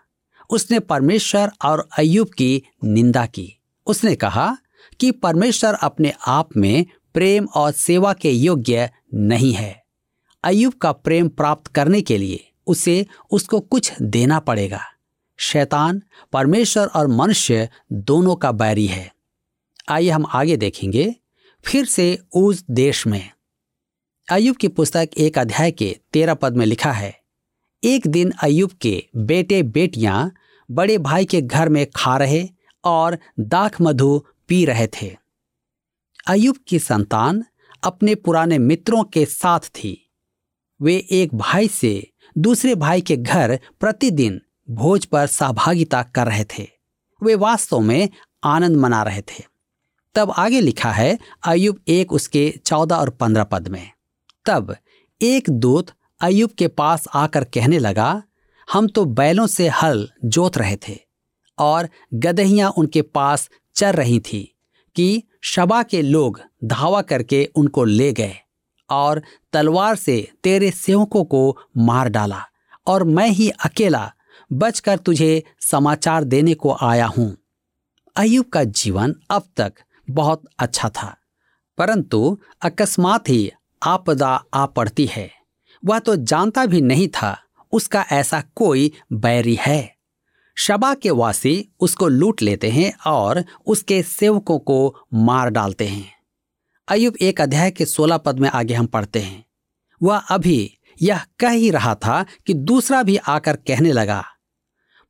उसने 0.50 0.78
परमेश्वर 0.78 1.50
और 1.64 1.88
अयुब 1.98 2.28
की 2.28 2.62
निंदा 2.84 3.26
की। 3.26 3.58
उसने 3.86 4.14
कहा 4.14 4.56
कि 5.00 5.10
परमेश्वर 5.10 5.74
अपने 5.74 6.12
आप 6.26 6.56
में 6.56 6.86
प्रेम 7.14 7.48
और 7.54 7.72
सेवा 7.72 8.12
के 8.12 8.30
योग्य 8.30 8.90
नहीं 9.14 9.52
है। 9.52 9.84
अयुब 10.44 10.72
का 10.72 10.92
प्रेम 10.92 11.28
प्राप्त 11.28 11.66
करने 11.66 12.00
के 12.00 12.18
लिए 12.18 12.50
उसे 12.66 13.06
उसको 13.30 13.60
कुछ 13.60 13.92
देना 14.02 14.38
पड़ेगा। 14.38 14.80
शैतान, 15.36 16.02
परमेश्वर 16.32 16.86
और 16.86 17.06
मनुष्य 17.06 17.68
दोनों 17.92 18.36
का 18.36 18.52
बैरी 18.52 18.86
है। 18.86 19.14
आइए 19.88 20.10
हम 20.10 20.26
आगे 20.32 20.56
देखेंगे। 20.56 21.14
फिर 21.64 21.84
से 21.84 22.18
उस 22.32 22.64
देश 22.70 23.06
में। 23.06 23.30
अयुब 24.28 24.56
की 24.56 24.68
पुस्तक 24.68 25.10
एक 25.18 25.38
अध्याय 25.38 25.70
के 25.70 25.96
तेरह 26.12 26.34
पद 26.34 26.56
में 26.56 26.64
लिखा 26.66 26.92
है, 26.92 27.12
एक 27.82 28.06
दिन 28.06 28.30
अयुब 28.42 28.70
के 28.72 29.04
बेटे 29.16 29.62
बेटियाँ 29.62 30.32
बड़े 30.70 30.96
भाई 30.98 31.24
के 31.24 31.40
घर 31.42 31.68
में 31.68 31.86
खा 31.96 32.16
रहे 32.16 32.48
और 32.84 33.18
दाख 33.40 33.80
मधु 33.80 34.18
पी 34.48 34.64
रहे 34.64 34.86
थे। 34.86 35.10
अयुब 36.26 36.56
की 36.68 36.78
संतान 36.78 37.44
अपने 37.82 38.14
पुराने 38.14 38.58
मित्रों 38.58 39.02
के 39.04 39.24
साथ 39.24 39.68
थी। 39.74 40.10
वे 40.80 40.96
एक 41.10 41.34
भाई 41.34 41.68
से 41.68 42.10
दूसरे 42.36 42.74
भाई 42.74 43.00
के 43.00 43.16
घर 43.16 43.58
प्रतिदिन 43.80 44.40
भोज 44.70 45.04
पर 45.04 45.26
सहभागिता 45.26 46.02
कर 46.14 46.26
रहे 46.26 46.44
थे। 46.44 46.68
वे 47.22 47.34
वास्तव 47.34 47.80
में 47.80 48.08
आनंद 48.44 48.76
मना 48.76 49.02
रहे 49.02 49.22
थे। 49.22 49.44
तब 50.14 50.30
आगे 50.30 50.60
लिखा 50.60 50.92
है 50.92 51.18
अयुब 51.46 51.80
एक 51.88 52.12
उसके 52.12 52.52
चौदह 52.66 52.96
और 52.96 53.10
पंद्रह 53.10 53.44
पद 53.44 53.68
में। 53.68 53.90
तब 54.46 54.74
एक 55.20 55.50
दूत 55.50 55.90
अयुब 56.20 56.50
के 56.50 56.68
पास 56.68 57.06
आकर 57.14 57.44
कहने 57.44 57.78
लगा, 57.78 58.22
हम 58.68 58.88
तो 58.88 59.04
बैलों 59.04 59.46
से 59.46 59.68
हल 59.72 60.08
जोत 60.24 60.58
रहे 60.58 60.76
थे 60.88 60.98
और 61.58 61.88
गदहियाँ 62.14 62.70
उनके 62.70 63.02
पास 63.02 63.48
चर 63.76 63.94
रही 63.94 64.18
थी 64.20 64.42
कि 64.96 65.22
शबा 65.42 65.82
के 65.82 66.02
लोग 66.02 66.40
धावा 66.64 67.02
करके 67.02 67.44
उनको 67.56 67.84
ले 67.84 68.12
गए 68.12 68.34
और 68.90 69.22
तलवार 69.52 69.96
से 69.96 70.16
तेरे 70.44 70.70
सेवकों 70.70 71.24
को 71.24 71.58
मार 71.76 72.08
डाला 72.08 72.42
और 72.86 73.04
मैं 73.04 73.28
ही 73.28 73.48
अकेला 73.64 74.10
बचकर 74.50 74.98
तुझे 74.98 75.42
समाचार 75.60 76.24
देने 76.24 76.54
को 76.54 76.76
आया 76.82 77.06
हूँ। 77.06 77.36
अयुब 78.16 78.46
का 78.46 78.62
जीवन 78.64 79.14
अब 79.30 79.42
तक 79.56 79.74
बहुत 80.08 80.42
अच्छा 80.58 80.88
था, 80.88 81.16
परंतु 81.78 82.38
अकस्मात 82.62 83.28
ही 83.28 83.50
आपदा 83.84 84.28
आ 84.54 84.64
पड़ती 84.66 85.06
है। 85.06 85.30
वह 85.82 85.98
तो 85.98 86.16
जानता 86.16 86.66
भी 86.66 86.80
नहीं 86.80 87.08
था 87.08 87.36
उसका 87.72 88.04
ऐसा 88.12 88.42
कोई 88.54 88.90
बैरी 89.12 89.56
है। 89.60 89.94
शबा 90.56 90.94
के 90.94 91.10
वासी 91.10 91.68
उसको 91.80 92.08
लूट 92.08 92.42
लेते 92.42 92.70
हैं 92.70 92.92
और 93.06 93.42
उसके 93.66 94.02
सेवकों 94.02 94.58
को 94.58 94.96
मार 95.14 95.50
डालते 95.50 95.86
हैं। 95.86 96.12
अयुब 96.88 97.16
एक 97.16 97.40
अध्याय 97.40 97.70
के 97.70 97.84
सोलह 97.84 98.16
पद 98.16 98.38
में 98.38 98.48
आगे 98.50 98.74
हम 98.74 98.86
पढ़ते 98.86 99.18
हैं। 99.18 99.44
वह 100.00 100.16
अभी 100.16 100.78
यह 101.02 101.24
कह 101.40 101.50
ही 101.50 101.70
रहा 101.70 101.94
था 101.94 102.24
कि 102.46 102.54
दूसरा 102.54 103.02
भी 103.02 103.16
आकर 103.16 103.56
कहने 103.56 103.92
लगा, 103.92 104.24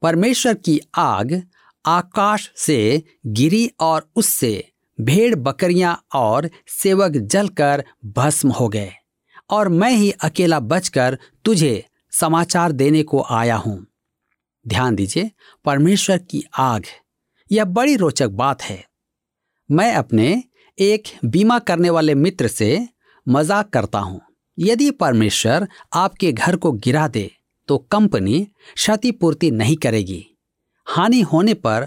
परमेश्वर 0.02 0.54
की 0.54 0.80
आग 0.94 1.42
आकाश 1.84 2.50
से 2.56 3.02
गिरी 3.26 3.70
और 3.80 4.08
उससे 4.16 4.72
भेड़ 4.98 5.34
बकरियाँ 5.36 5.96
और 6.14 6.48
सेवक 6.72 7.16
जलकर 7.26 7.84
भस्म 8.08 8.50
हो 8.50 8.68
गए, 8.68 8.92
और 9.50 9.68
मैं 9.70 9.90
ही 9.90 10.10
अकेला 10.22 10.60
बचकर 10.62 11.18
तुझे 11.44 11.84
समाचार 12.12 12.72
देने 12.72 13.02
को 13.04 13.22
आया 13.22 13.56
हूँ। 13.56 13.86
ध्यान 14.66 14.94
दीजिए, 14.94 15.30
परमेश्वर 15.64 16.18
की 16.20 16.42
आग, 16.58 16.84
यह 17.50 17.64
बड़ी 17.66 17.96
रोचक 17.96 18.28
बात 18.30 18.62
है। 18.62 18.84
मैं 19.70 19.92
अपने 19.94 20.42
एक 20.78 21.08
बीमा 21.24 21.58
करने 21.60 21.90
वाले 21.90 22.14
मित्र 22.16 22.48
से 22.48 22.86
मज़ाक 23.26 23.68
करता 23.70 23.98
हूँ। 23.98 24.20
यदि 24.58 24.90
परमेश्वर 24.92 25.66
आपके 25.94 26.32
घर 26.32 26.56
को 26.56 26.72
गिरा 26.74 27.06
दे 27.08 27.30
तो 27.68 27.76
कंपनी 27.90 28.40
क्षतिपूर्ति 28.74 29.50
नहीं 29.50 29.76
करेगी। 29.76 30.24
हानि 30.86 31.20
होने 31.22 31.54
पर 31.56 31.86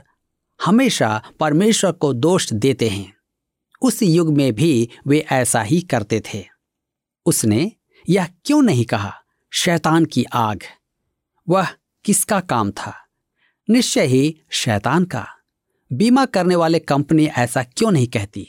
हमेशा 0.65 1.23
परमेश्वर 1.39 1.91
को 1.91 2.13
दोष 2.13 2.53
देते 2.53 2.89
हैं। 2.89 3.13
उस 3.81 4.03
युग 4.03 4.37
में 4.37 4.53
भी 4.53 4.89
वे 5.07 5.25
ऐसा 5.31 5.61
ही 5.61 5.81
करते 5.81 6.23
थे। 6.33 6.45
उसने 7.25 7.71
यह 8.09 8.27
क्यों 8.45 8.61
नहीं 8.61 8.85
कहा, 8.85 9.13
शैतान 9.51 10.05
की 10.05 10.23
आग? 10.23 10.63
वह 11.49 11.67
किसका 12.05 12.39
काम 12.39 12.71
था? 12.71 13.07
निश्चय 13.69 14.05
ही 14.05 14.41
शैतान 14.49 15.05
का। 15.05 15.27
बीमा 15.93 16.25
करने 16.25 16.55
वाले 16.55 16.79
कंपनी 16.79 17.25
ऐसा 17.25 17.63
क्यों 17.63 17.91
नहीं 17.91 18.07
कहती? 18.07 18.47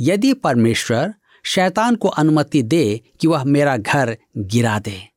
यदि 0.00 0.34
परमेश्वर 0.34 1.14
शैतान 1.44 1.96
को 1.96 2.08
अनुमति 2.08 2.62
दे 2.62 3.00
कि 3.20 3.26
वह 3.26 3.44
मेरा 3.44 3.76
घर 3.76 4.18
गिरा 4.38 4.78
दे। 4.78 5.08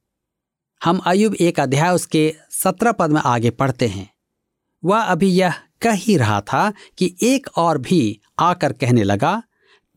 हम 0.83 0.97
अयुब 0.97 1.35
एक 1.35 1.59
अध्याय 1.59 1.89
उसके 1.89 2.35
सत्रह 2.51 2.91
पद 2.91 3.09
में 3.09 3.21
आगे 3.21 3.49
पढ़ते 3.49 3.87
हैं। 3.87 4.13
वह 4.83 4.99
अभी 4.99 5.27
यह 5.27 5.53
कह 5.81 5.93
ही 5.93 6.17
रहा 6.17 6.39
था 6.41 6.71
कि 6.97 7.15
एक 7.23 7.47
और 7.57 7.77
भी 7.77 8.19
आकर 8.39 8.73
कहने 8.73 9.03
लगा, 9.03 9.41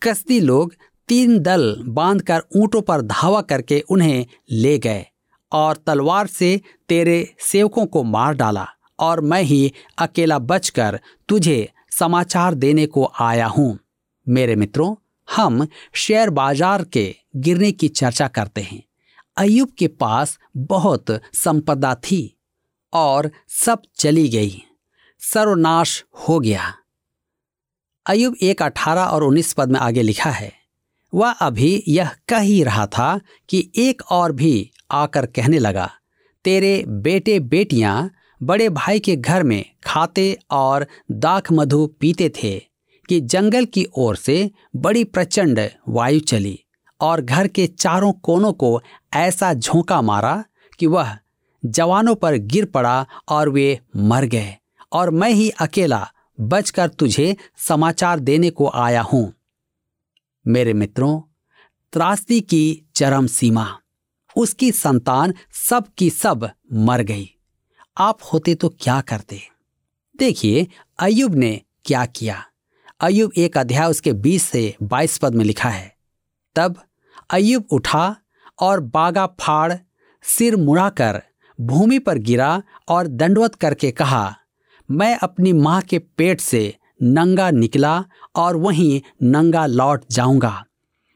कसदी 0.02 0.40
लोग 0.40 0.74
तीन 1.08 1.38
दल 1.38 1.74
बांधकर 1.88 2.42
ऊंटों 2.56 2.80
पर 2.82 3.02
धावा 3.02 3.40
करके 3.42 3.80
उन्हें 3.90 4.26
ले 4.50 4.78
गए 4.78 5.04
और 5.52 5.76
तलवार 5.76 6.26
से 6.26 6.60
तेरे 6.88 7.34
सेवकों 7.40 7.86
को 7.86 8.02
मार 8.02 8.34
डाला 8.34 8.66
और 8.98 9.20
मैं 9.20 9.42
ही 9.42 9.72
अकेला 9.98 10.38
बचकर 10.38 11.00
तुझे 11.28 11.68
समाचार 11.90 12.54
देने 12.54 12.86
को 12.86 13.10
आया 13.20 13.46
हूँ। 13.46 13.78
मेरे 14.26 14.56
मित्रों, 14.56 14.94
हम 15.28 15.66
शेयर 15.94 16.30
बाज़ार 16.30 16.84
के 16.84 17.14
गिरने 17.36 17.72
की 17.72 17.88
चर्चा 17.88 18.28
करते 18.28 18.60
हैं। 18.60 18.82
अयुब 19.36 19.70
के 19.78 19.88
पास 19.88 20.38
बहुत 20.56 21.10
संपदा 21.34 21.94
थी 21.94 22.22
और 22.92 23.30
सब 23.56 23.82
चली 23.96 24.28
गई। 24.28 24.62
सर्वनाश 25.22 26.02
हो 26.18 26.38
गया। 26.40 26.72
अयुब 28.06 28.36
एक 28.42 28.62
अठारह 28.62 29.04
और 29.04 29.22
उन्नीस 29.22 29.52
पद 29.52 29.70
में 29.70 29.78
आगे 29.80 30.02
लिखा 30.02 30.30
है, 30.30 30.52
वह 31.12 31.30
अभी 31.30 31.82
यह 31.88 32.10
कह 32.28 32.38
ही 32.38 32.62
रहा 32.64 32.86
था 32.86 33.20
कि 33.48 33.70
एक 33.78 34.02
और 34.10 34.32
भी 34.32 34.70
आकर 34.90 35.26
कहने 35.26 35.58
लगा, 35.58 35.90
तेरे 36.44 36.84
बेटे 36.88 37.38
बेटियाँ 37.40 38.10
बड़े 38.40 38.68
भाई 38.68 39.00
के 39.00 39.16
घर 39.16 39.42
में 39.42 39.64
खाते 39.84 40.36
और 40.50 40.86
दाख 41.10 41.52
मधु 41.52 41.86
पीते 42.00 42.28
थे 42.42 42.58
कि 43.08 43.20
जंगल 43.20 43.64
की 43.64 43.86
ओर 43.98 44.16
से 44.16 44.50
बड़ी 44.76 45.04
प्रचंड 45.04 45.60
वायु 45.88 46.20
चली 46.20 46.58
और 47.00 47.20
घर 47.20 47.46
के 47.48 47.66
चारों 47.66 48.12
कोनों 48.12 48.52
को 48.52 48.80
ऐसा 49.14 49.52
झोंका 49.54 50.00
मारा 50.02 50.42
कि 50.78 50.86
वह 50.86 51.16
जवानों 51.62 52.14
पर 52.14 52.36
गिर 52.36 52.64
पड़ा 52.64 53.06
और 53.28 53.48
वे 53.48 53.80
मर 53.96 54.24
गए। 54.24 54.56
और 54.92 55.10
मैं 55.10 55.30
ही 55.30 55.50
अकेला 55.50 56.10
बचकर 56.40 56.88
तुझे 56.88 57.36
समाचार 57.58 58.20
देने 58.20 58.50
को 58.50 58.68
आया 58.68 59.02
हूँ। 59.02 59.32
मेरे 60.46 60.72
मित्रों, 60.72 61.20
त्रासदी 61.92 62.40
की 62.40 62.82
चरम 62.94 63.26
सीमा, 63.26 63.78
उसकी 64.36 64.72
संतान 64.72 65.34
सब 65.52 65.86
की 65.98 66.10
सब 66.10 66.50
मर 66.72 67.02
गई। 67.02 67.30
आप 67.98 68.18
होते 68.32 68.54
तो 68.54 68.68
क्या 68.68 69.00
करते? 69.00 69.40
देखिए 70.18 70.66
अयुब 70.98 71.34
ने 71.34 71.60
क्या 71.84 72.06
किया? 72.06 72.44
अयुब 73.00 73.32
एक 73.36 73.58
अध्याय 73.58 73.90
उसके 73.90 74.12
20 74.12 74.42
से 74.42 74.76
22 74.82 75.18
पद 75.18 75.34
में 75.34 75.44
लिखा 75.44 75.68
है। 75.68 75.96
तब 76.56 76.82
अयुब 77.30 77.64
उठा 77.70 78.16
और 78.58 78.80
बागा 78.80 79.26
फाड़ 79.26 79.72
सिर 80.22 80.56
मुड़ाकर 80.56 81.22
भूमि 81.60 81.98
पर 81.98 82.18
गिरा 82.18 82.62
और 82.88 83.06
दंडवत 83.06 83.54
करके 83.54 83.90
कहा 83.90 84.36
मैं 84.90 85.16
अपनी 85.16 85.52
माँ 85.52 85.82
के 85.82 85.98
पेट 85.98 86.40
से 86.40 86.76
नंगा 87.02 87.50
निकला 87.50 88.04
और 88.36 88.56
वहीं 88.56 89.00
नंगा 89.22 89.66
लौट 89.66 90.04
जाऊँगा। 90.10 90.64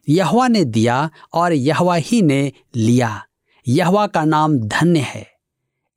यहवा 0.08 0.48
ने 0.48 0.64
दिया 0.64 1.10
और 1.32 1.52
यहवा 1.52 1.94
ही 1.94 2.22
ने 2.22 2.52
लिया। 2.76 3.24
यहवा 3.68 4.06
का 4.06 4.24
नाम 4.24 4.58
धन्य 4.58 5.00
है। 5.00 5.32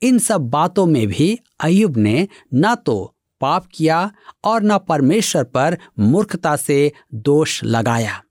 इन 0.01 0.19
सब 0.19 0.41
बातों 0.41 0.85
में 0.85 1.07
भी 1.07 1.39
अयुब 1.59 1.97
ने 1.97 2.27
न 2.53 2.75
तो 2.75 3.15
पाप 3.41 3.67
किया 3.73 4.11
और 4.43 4.63
न 4.63 4.77
परमेश्वर 4.77 5.43
पर 5.43 5.77
मूर्खता 5.99 6.55
से 6.55 6.91
दोष 7.13 7.63
लगाया। 7.63 8.23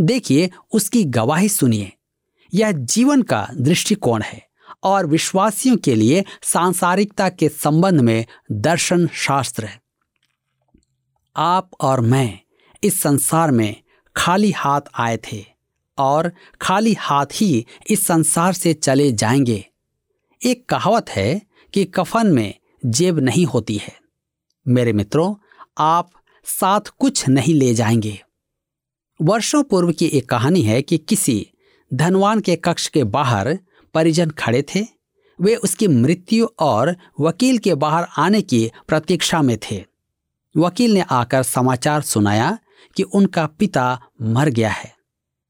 देखिए 0.00 0.50
उसकी 0.72 1.04
गवाही 1.04 1.48
सुनिए। 1.48 1.92
यह 2.54 2.72
जीवन 2.72 3.22
का 3.22 3.48
दृष्टिकोण 3.56 4.22
है। 4.22 4.45
और 4.82 5.06
विश्वासियों 5.06 5.76
के 5.76 5.94
लिए 5.94 6.24
सांसारिकता 6.42 7.28
के 7.28 7.48
संबंध 7.48 8.00
में 8.00 8.26
दर्शन 8.52 9.06
शास्त्र 9.06 9.64
है। 9.64 9.80
आप 11.36 11.70
और 11.80 12.00
मैं 12.00 12.38
इस 12.84 13.00
संसार 13.00 13.50
में 13.50 13.82
खाली 14.16 14.50
हाथ 14.50 14.80
आए 14.94 15.16
थे 15.16 15.44
और 15.98 16.32
खाली 16.62 16.92
हाथ 16.92 17.26
ही 17.32 17.66
इस 17.90 18.06
संसार 18.06 18.52
से 18.52 18.74
चले 18.74 19.12
जाएँगे। 19.12 19.68
एक 20.44 20.68
कहावत 20.68 21.10
है 21.10 21.42
कि 21.74 21.84
कफन 21.84 22.26
में 22.26 22.54
जेब 22.86 23.18
नहीं 23.18 23.46
होती 23.46 23.76
है। 23.76 23.98
मेरे 24.68 24.92
मित्रों, 24.92 25.34
आप 25.78 26.10
साथ 26.44 26.80
कुछ 26.80 27.28
नहीं 27.28 27.54
ले 27.54 27.74
जाएँगे। 27.74 28.22
वर्षों 29.22 29.62
पूर्व 29.62 29.92
की 29.92 30.06
एक 30.06 30.28
कहानी 30.28 30.62
है 30.62 30.82
कि 30.82 30.98
किसी 30.98 31.50
धनवान 31.94 32.40
के 32.40 32.56
कक्ष 32.56 32.88
के 32.88 33.04
बाहर 33.04 33.58
परिजन 33.96 34.30
खड़े 34.30 34.62
थे। 34.62 34.86
वे 35.40 35.54
उसकी 35.54 35.88
मृत्यु 35.88 36.46
और 36.58 36.96
वकील 37.20 37.58
के 37.58 37.74
बाहर 37.74 38.06
आने 38.18 38.42
की 38.42 38.70
प्रतीक्षा 38.88 39.42
में 39.42 39.58
थे। 39.58 39.84
वकील 40.56 40.94
ने 40.94 41.00
आकर 41.00 41.42
समाचार 41.42 42.02
सुनाया 42.02 42.58
कि 42.96 43.02
उनका 43.02 43.46
पिता 43.46 44.00
मर 44.22 44.48
गया 44.48 44.70
है। 44.70 44.96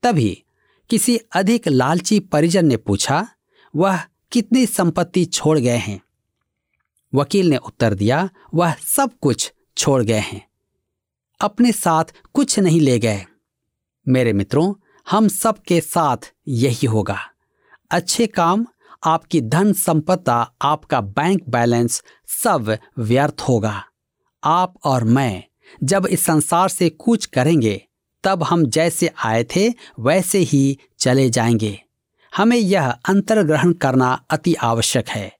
तभी 0.02 0.44
किसी 0.90 1.16
अधिक 1.16 1.68
लालची 1.68 2.20
परिजन 2.20 2.66
ने 2.66 2.76
पूछा, 2.76 3.28
वह 3.76 4.00
कितनी 4.32 4.66
संपत्ति 4.66 5.24
छोड़ 5.24 5.58
गए 5.58 5.76
हैं? 5.76 6.00
वकील 7.14 7.48
ने 7.48 7.56
उत्तर 7.56 7.94
दिया, 7.94 8.30
वह 8.54 8.74
सब 8.74 9.10
कुछ 9.20 9.52
छोड़ 9.76 10.02
गए 10.02 10.18
हैं। 10.18 10.48
अपने 11.40 11.72
साथ 11.72 12.04
कुछ 12.34 12.58
नहीं 12.58 12.80
ले 12.80 12.98
गए। 12.98 13.26
मेरे 14.08 14.32
मित्रों, 14.32 14.74
हम 15.10 15.28
सब 15.28 15.58
के 15.58 15.80
साथ 15.80 16.32
यही 16.48 16.86
होगा। 16.86 17.18
अच्छे 17.90 18.26
काम, 18.26 18.66
आपकी 19.04 19.40
धन 19.40 19.72
संपदा, 19.72 20.52
आपका 20.62 21.00
बैंक 21.00 21.48
बैलेंस 21.48 22.02
सब 22.26 22.78
व्यर्थ 22.98 23.42
होगा। 23.48 23.84
आप 24.44 24.74
और 24.84 25.04
मैं 25.04 25.44
जब 25.84 26.06
इस 26.06 26.24
संसार 26.24 26.68
से 26.68 26.90
कूच 26.90 27.26
करेंगे, 27.26 27.86
तब 28.24 28.42
हम 28.42 28.66
जैसे 28.66 29.10
आए 29.24 29.44
थे, 29.44 29.74
वैसे 30.00 30.38
ही 30.38 30.78
चले 30.98 31.30
जाएँगे। 31.30 31.82
हमें 32.36 32.56
यह 32.56 32.90
अंतर्ग्रहण 32.90 33.72
करना 33.72 34.24
अति 34.30 34.54
आवश्यक 34.54 35.08
है। 35.08 35.36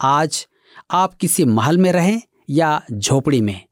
आज 0.00 0.46
आप 0.90 1.14
किसी 1.14 1.44
महल 1.44 1.78
में 1.78 1.92
रहें 1.92 2.22
या 2.50 2.82
झोपड़ी 2.92 3.40
में, 3.40 3.64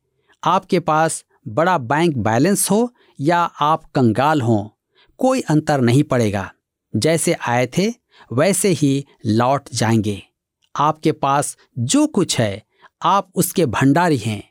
आपके 0.45 0.81
पास 0.81 1.25
बड़ा 1.49 1.79
बैंक 1.79 2.17
बैलेंस 2.17 2.71
हो 2.71 2.95
या 3.21 3.39
आप 3.39 3.85
कंगाल 3.85 4.43
हों, 4.43 4.69
कोई 5.19 5.41
अंतर 5.41 5.81
नहीं 5.81 6.03
पड़ेगा। 6.03 6.53
जैसे 6.97 7.33
आए 7.33 7.67
थे 7.67 7.95
वैसे 8.33 8.69
ही 8.69 9.07
लौट 9.27 9.69
जाएँगे। 9.75 10.23
आपके 10.77 11.13
पास 11.13 11.57
जो 11.79 12.07
कुछ 12.07 12.39
है, 12.39 12.63
आप 13.03 13.29
उसके 13.35 13.67
भंडारी 13.67 14.17
हैं। 14.17 14.51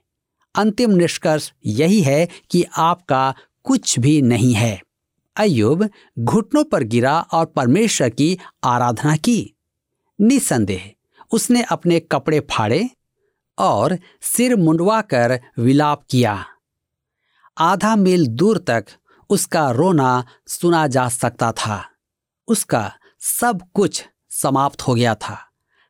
अंतिम 0.56 0.92
निष्कर्ष 0.92 1.52
यही 1.66 2.02
है 2.02 2.28
कि 2.50 2.66
आपका 2.78 3.34
कुछ 3.64 4.00
भी 4.00 4.22
नहीं 4.22 4.54
है। 4.54 4.82
अयुब 5.38 5.90
घुटनों 6.20 6.64
पर 6.64 6.84
गिरा 6.84 7.20
और 7.20 7.46
परमेश्वर 7.46 8.10
की 8.10 8.38
आराधना 8.64 9.18
की। 9.18 9.54
निसंदेह, 10.22 10.94
उसने 11.32 11.64
अपने 11.64 12.00
कपड़े 12.00 12.40
फाड़े 12.40 12.90
और 13.58 13.98
सिर 14.22 14.56
मुंडवा 14.56 15.02
कर 15.02 15.42
विलाप 15.60 16.04
किया। 16.10 16.46
आधा 17.58 17.96
मील 17.96 18.28
दूर 18.28 18.58
तक 18.58 18.86
उसका 19.30 19.72
रोना 19.72 20.26
सुना 20.48 20.88
जा 20.88 21.10
सकता 21.10 21.52
था। 21.52 21.90
उसका 22.48 22.94
सब 23.28 23.62
कुछ 23.74 24.06
समाप्त 24.30 24.82
हो 24.82 24.96
गया 24.96 25.16
था। 25.16 25.40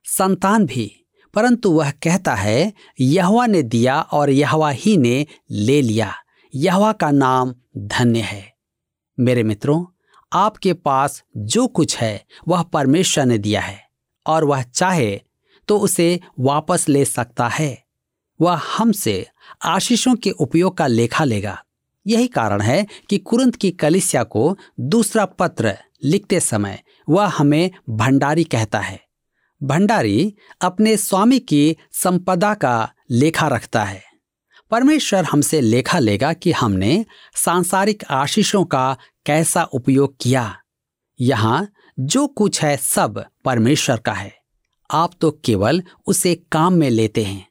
संतान 0.04 0.66
भी, 0.66 1.06
परंतु 1.34 1.72
वह 1.72 1.92
कहता 1.92 2.36
है, 2.36 2.74
यहवा 3.00 3.46
ने 3.46 3.64
दिया 3.64 4.02
और 4.02 4.30
यहवा 4.30 4.70
ही 4.70 4.98
ने 4.98 5.28
ले 5.52 5.82
लिया। 5.82 6.14
यहवा 6.56 6.94
का 6.94 7.12
नाम 7.12 7.56
धन्य 7.78 8.20
है। 8.20 8.54
मेरे 9.20 9.44
मित्रों, 9.44 9.86
आपके 10.34 10.74
पास 10.74 11.24
जो 11.38 11.68
कुछ 11.68 11.98
है, 11.98 12.26
वह 12.48 12.64
परमेश्वर 12.64 13.26
ने 13.26 13.38
दिया 13.38 13.62
है। 13.62 13.90
और 14.28 14.44
वह 14.44 14.62
चाहे 14.62 15.22
तो 15.68 15.80
उसे 15.80 16.20
वापस 16.40 16.90
ले 16.90 17.06
सकता 17.06 17.48
है। 17.48 17.84
वह 18.42 18.62
हमसे 18.78 19.28
आशीषों 19.66 20.16
के 20.16 20.32
उपयोग 20.32 20.78
का 20.78 20.88
लेखा 20.88 21.24
लेगा। 21.24 21.64
यही 22.08 22.28
कारण 22.28 22.62
है 22.62 22.88
कि 23.10 23.18
कुरंत 23.18 23.56
की 23.56 23.72
कलिसिया 23.72 24.24
को 24.24 24.58
दूसरा 24.80 25.26
पत्र 25.26 25.78
लिखते 26.04 26.40
समय 26.40 26.84
वह 27.10 27.26
हमें 27.26 27.72
भंडारी 27.90 28.44
कहता 28.44 28.80
है। 28.80 29.04
भंडारी 29.64 30.36
अपने 30.62 30.98
स्वामी 30.98 31.40
की 31.40 31.78
संपदा 31.92 32.54
का 32.54 32.94
लेखा 33.12 33.48
रखता 33.48 33.84
है। 33.84 34.04
परमेश्वर 34.72 35.26
हमसे 35.26 35.62
लेखा 35.62 36.00
लेगा 36.00 36.34
कि 36.34 36.52
हमने 36.52 37.06
सांसारिक 37.36 38.04
आशीषों 38.10 38.66
का 38.66 38.98
कैसा 39.26 39.64
उपयोग 39.64 40.16
किया। 40.22 40.58
यहाँ 41.22 41.72
जो 42.00 42.28
कुछ 42.28 42.62
है 42.62 42.78
सब 42.78 43.26
परमेश्वर 43.46 43.98
का 43.98 44.14
है। 44.14 44.38
आप 44.92 45.14
तो 45.22 45.32
केवल 45.32 45.84
उसे 46.08 46.36
काम 46.36 46.74
में 46.74 46.90
लेते 46.90 47.24
हैं। 47.24 47.48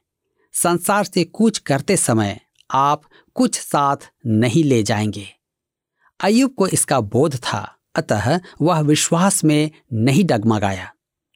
संसार 0.53 1.03
से 1.03 1.23
कुछ 1.23 1.57
करते 1.57 1.97
समय 1.97 2.39
आप 2.71 3.01
कुछ 3.33 3.59
साथ 3.59 3.97
नहीं 4.25 4.63
ले 4.63 4.83
जाएँगे। 4.83 5.27
अयुब 6.23 6.53
को 6.53 6.67
इसका 6.67 6.99
बोध 6.99 7.35
था। 7.35 7.76
अतः 7.97 8.39
वह 8.61 8.79
विश्वास 8.79 9.43
में 9.43 9.71
नहीं 9.93 10.25
डगमगाया। 10.25 10.93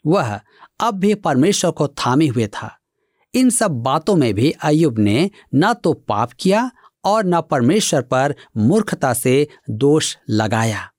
वह 0.07 0.39
अब 0.79 0.93
भी 0.93 1.13
परमेश्वर 1.15 1.71
को 1.71 1.87
थामे 1.87 2.27
हुए 2.27 2.47
था। 2.47 2.77
इन 3.33 3.49
सब 3.49 3.71
बातों 3.71 4.15
में 4.15 4.33
भी 4.33 4.51
अयुब 4.51 4.99
ने 4.99 5.29
न 5.55 5.73
तो 5.73 5.93
पाप 5.93 6.31
किया 6.39 6.71
और 7.05 7.25
न 7.25 7.41
परमेश्वर 7.41 8.01
पर 8.01 8.35
मूर्खता 8.57 9.13
से 9.13 9.47
दोष 9.69 10.17
लगाया। 10.29 10.91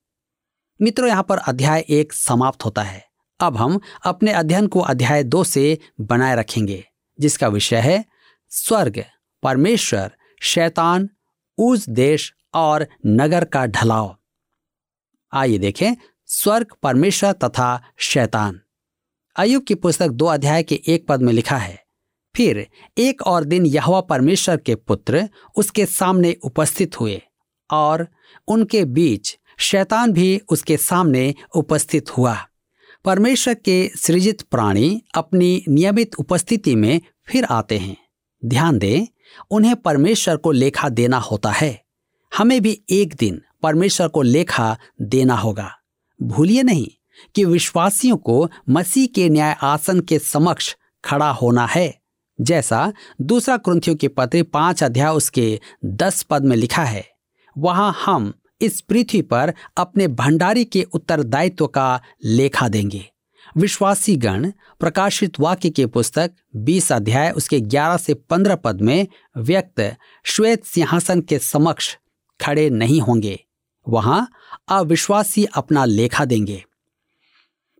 मित्रों, 0.83 1.09
यहाँ 1.09 1.23
पर 1.23 1.39
अध्याय 1.39 1.85
एक 1.89 2.13
समाप्त 2.13 2.65
होता 2.65 2.83
है। 2.83 3.05
अब 3.41 3.57
हम 3.57 3.81
अपने 4.05 4.33
अध्ययन 4.33 4.67
को 4.67 4.81
अध्याय 4.81 5.23
दो 5.23 5.45
से 5.45 5.79
बनाए 6.01 6.37
रखेंगे, 6.37 6.85
जिसका 7.21 7.49
विषय 7.49 7.77
है 7.77 8.05
स्वर्ग, 8.51 9.05
परमेश्वर, 9.43 10.11
शैतान 10.43 11.09
उस 11.59 11.89
देश 11.89 12.33
और 12.55 12.87
नगर 13.07 13.45
का 13.45 13.67
ढलाव। 13.67 14.17
आइए 15.33 15.59
देखें, 15.59 15.95
स्वर्ग, 16.27 16.67
परमेश्वर 16.83 17.33
तथा 17.35 17.83
शैतान। 17.99 18.61
अयुब 19.37 19.63
की 19.63 19.75
पुस्तक 19.75 20.09
दो 20.09 20.27
अध्याय 20.27 20.63
के 20.63 20.81
एक 20.87 21.07
पद 21.09 21.23
में 21.23 21.33
लिखा 21.33 21.57
है, 21.57 21.79
फिर 22.35 22.67
एक 22.99 23.23
और 23.23 23.45
दिन 23.45 23.67
यहवा 23.67 24.01
परमेश्वर 24.01 24.57
के 24.57 24.75
पुत्र 24.75 25.29
उसके 25.57 25.87
सामने 25.87 26.37
उपस्थित 26.43 27.01
हुए 27.01 27.21
और 27.71 28.07
उनके 28.49 28.85
बीच 28.85 29.37
शैतान 29.59 30.13
भी 30.13 30.41
उसके 30.49 30.77
सामने 30.77 31.35
उपस्थित 31.55 32.17
हुआ। 32.17 32.37
परमेश्वर 33.05 33.55
के 33.55 33.91
सृजित 33.97 34.43
प्राणी 34.43 35.03
अपनी 35.15 35.65
नियमित 35.69 36.15
उपस्थिति 36.15 36.75
में 36.77 37.01
फिर 37.27 37.45
आते 37.45 37.79
हैं। 37.79 37.97
ध्यान 38.43 38.79
दें, 38.79 39.07
उन्हें 39.51 39.75
परमेश्वर 39.77 40.37
को 40.37 40.53
लेखा 40.53 40.89
देना 40.89 41.19
होता 41.21 41.51
है। 41.51 41.83
हमें 42.33 42.61
भी 42.63 42.81
एक 42.91 43.15
दिन 43.15 43.41
परमेश्वर 43.63 44.09
को 44.09 44.23
लेखा 44.23 44.77
देना 45.03 45.35
होगा। 45.35 45.71
भूलिए 46.21 46.63
नहीं 46.63 46.87
कि 47.35 47.45
विश्वासियों 47.45 48.17
को 48.17 48.49
मसीह 48.69 49.07
के 49.07 49.29
न्याय 49.29 49.57
आसन 49.63 50.01
के 50.01 50.19
समक्ष 50.19 50.75
खड़ा 51.05 51.31
होना 51.31 51.67
है। 51.67 52.03
जैसा 52.39 52.93
दूसरा 53.21 53.57
क्रंथियों 53.57 53.97
के 53.97 54.09
पत्र 54.09 54.43
पाँच 54.43 54.83
अध्याय 54.83 55.11
उसके 55.11 55.61
दस 55.85 56.23
पद 56.23 56.45
में 56.45 56.57
लिखा 56.57 56.85
है, 56.85 57.05
वहाँ 57.57 57.93
हम 58.05 58.33
इस 58.61 58.81
पृथ्वी 58.81 59.23
पर 59.23 59.53
अपने 59.77 60.09
भंडारी 60.09 60.65
के 60.65 60.83
उत्तरदायित्व 60.83 61.67
का 61.67 62.01
लेखा 62.25 62.69
देंगे। 62.69 63.05
विश्वासी 63.57 64.17
गण, 64.17 64.51
प्रकाशित 64.81 65.41
वाक्य 65.41 65.71
के 65.71 65.87
पुस्तक 65.87 66.31
20 66.57 66.93
अध्याय 66.93 67.31
उसके 67.31 67.61
11 67.61 67.97
से 67.97 68.15
15 68.15 68.55
पद 68.55 68.81
में 68.81 69.07
व्यक्त 69.37 69.97
श्वेत 70.25 70.65
सिंहासन 70.65 71.21
के 71.21 71.39
समक्ष 71.39 71.97
खड़े 72.41 72.69
नहीं 72.71 73.01
होंगे। 73.01 73.39
वहाँ 73.89 74.31
अविश्वासी 74.69 75.45
अपना 75.45 75.85
लेखा 75.85 76.25
देंगे। 76.25 76.65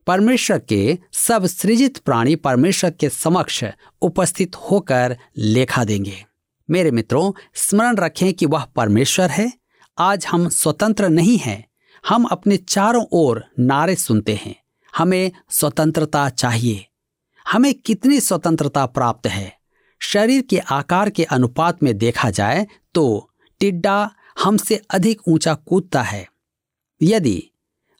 परमेश्वर 0.07 0.59
के 0.59 0.99
सब 1.13 1.47
सृजित 1.47 1.99
प्राणी 1.99 2.37
परमेश्वर 2.37 2.91
के 2.91 3.09
समक्ष 3.09 3.65
उपस्थित 4.03 4.57
होकर 4.57 5.19
लेखा 5.39 5.85
देंगे। 5.85 6.27
मेरे 6.71 6.91
मित्रों, 6.91 7.33
स्मरण 7.55 7.97
रखें 7.97 8.35
कि 8.35 8.47
वह 8.47 8.65
परमेश्वर 8.65 9.31
है। 9.31 9.53
आज 9.99 10.27
हम 10.27 10.49
स्वतंत्र 10.49 11.09
नहीं 11.09 11.39
हैं। 11.39 11.71
हम 12.09 12.25
अपने 12.25 12.57
चारों 12.57 13.05
ओर 13.13 13.45
नारे 13.59 13.97
सुनते 13.97 14.35
हैं। 14.35 14.55
हमें 14.97 15.33
स्वतंत्रता 15.51 16.29
चाहिए। 16.29 16.87
हमें 17.53 17.75
कितनी 17.75 18.21
स्वतंत्रता 18.21 18.87
प्राप्त 18.87 19.27
है? 19.27 19.59
शरीर 20.01 20.43
के 20.43 20.59
आकार 20.59 21.11
के 21.11 21.25
अनुपात 21.25 21.83
में 21.83 21.99
देखा 21.99 22.31
जाए 22.31 22.67
तो 22.95 23.31
टिड्डा 23.61 24.11
हमसे 24.39 24.81
अधिक 24.91 25.29
ऊँचा 25.29 25.55
कूदता 25.55 26.03
है। 26.03 26.29
यदि 27.03 27.43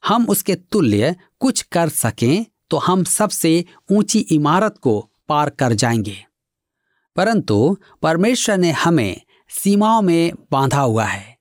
हम 0.07 0.25
उसके 0.25 0.55
तुल्य 0.55 1.15
कुछ 1.39 1.61
कर 1.61 1.89
सकें 1.89 2.45
तो 2.69 2.77
हम 2.77 3.03
सबसे 3.03 3.65
ऊँची 3.91 4.19
इमारत 4.19 4.77
को 4.77 5.09
पार 5.29 5.49
कर 5.49 5.73
जाएँगे। 5.73 6.25
परंतु 7.15 7.77
परमेश्वर 8.01 8.57
ने 8.57 8.71
हमें 8.71 9.21
सीमाओं 9.49 10.01
में 10.01 10.31
बांधा 10.51 10.81
हुआ 10.81 11.05
है। 11.05 11.37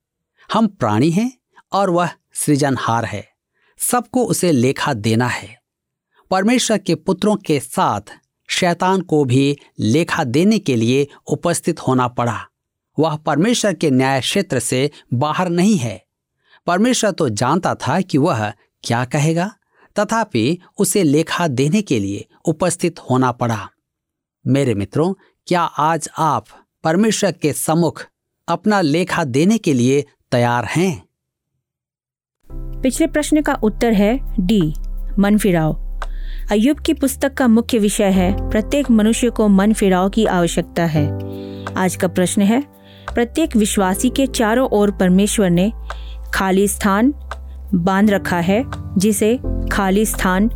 हम 0.53 0.67
प्राणी 0.67 1.11
हैं 1.11 1.39
और 1.73 1.91
वह 1.91 2.11
सृजनहार 2.35 3.05
है। 3.05 3.29
सबको 3.79 4.25
उसे 4.25 4.53
लेखा 4.53 4.95
देना 4.95 5.27
है। 5.27 5.63
परमेश्वर 6.31 6.79
के 6.79 6.95
पुत्रों 6.95 7.37
के 7.37 7.61
साथ 7.61 8.01
शैतान 8.49 9.01
को 9.01 9.25
भी 9.25 9.59
लेखा 9.81 10.25
देने 10.25 10.59
के 10.59 10.77
लिए 10.77 11.09
उपस्थित 11.27 11.81
होना 11.81 12.09
पड़ा। 12.09 12.49
वह 12.99 13.17
परमेश्वर 13.17 13.75
के 13.75 13.91
न्याय 13.91 14.21
क्षेत्र 14.21 14.59
से 14.59 14.91
बाहर 15.15 15.49
नहीं 15.49 15.77
है। 15.77 16.05
परमेश्वर 16.67 17.11
तो 17.11 17.29
जानता 17.29 17.75
था 17.75 18.01
कि 18.01 18.19
वह 18.19 18.53
क्या 18.83 19.05
कहेगा, 19.05 19.55
तथापि 19.99 20.59
उसे 20.79 21.03
लेखा 21.03 21.49
देने 21.49 21.83
के 21.83 22.01
लिए 22.01 22.27
उपस्थित 22.45 23.01
होना 23.11 23.33
पड़ा। 23.33 23.69
मेरे 24.47 24.75
मित्रों, 24.75 25.15
क्या 25.47 25.63
आज 25.63 26.09
आप 26.19 26.45
परमेश्वर 26.85 27.33
के 27.33 27.53
सम्मुख 27.53 28.07
अपना 28.49 28.81
लेखा 28.81 29.25
देने 29.25 29.59
के 29.59 29.75
लिए 29.75 30.05
तैयार 30.33 30.65
हैं? 30.65 31.09
पिछले 32.83 33.07
प्रश्न 33.07 33.43
का 33.43 33.55
उत्तर 33.55 33.93
है 33.93 34.19
डी 34.41 34.75
मन 35.19 35.39
फिराव 35.39 36.01
अयुब 36.51 36.81
की 36.81 36.95
पुस्तक 36.95 37.35
का 37.35 37.49
मुख्य 37.49 37.79
विषय 37.79 38.11
है, 38.11 38.51
प्रत्येक 38.51 38.91
मनुष्य 38.91 39.31
को 39.31 39.49
मन 39.49 39.73
फिराव 39.73 40.09
की 40.09 40.25
आवश्यकता 40.27 40.85
है। 40.85 41.07
आज 41.75 41.97
का 41.97 42.09
प्रश्न 42.09 42.43
है 42.43 42.82
प्रत्येक 43.15 43.57
विश्वासी 43.57 44.09
के 44.09 44.27
चारों 44.27 44.69
ओर 44.69 44.91
परमेश्वर 44.91 45.51
ने 45.51 45.73
खाली 46.35 46.69
स्थान 46.69 47.15
बाँध 47.75 48.11
रखा 48.11 48.37
है, 48.37 48.65
जिसे 48.99 49.39
खाली 49.73 50.07
स्थान 50.07 50.51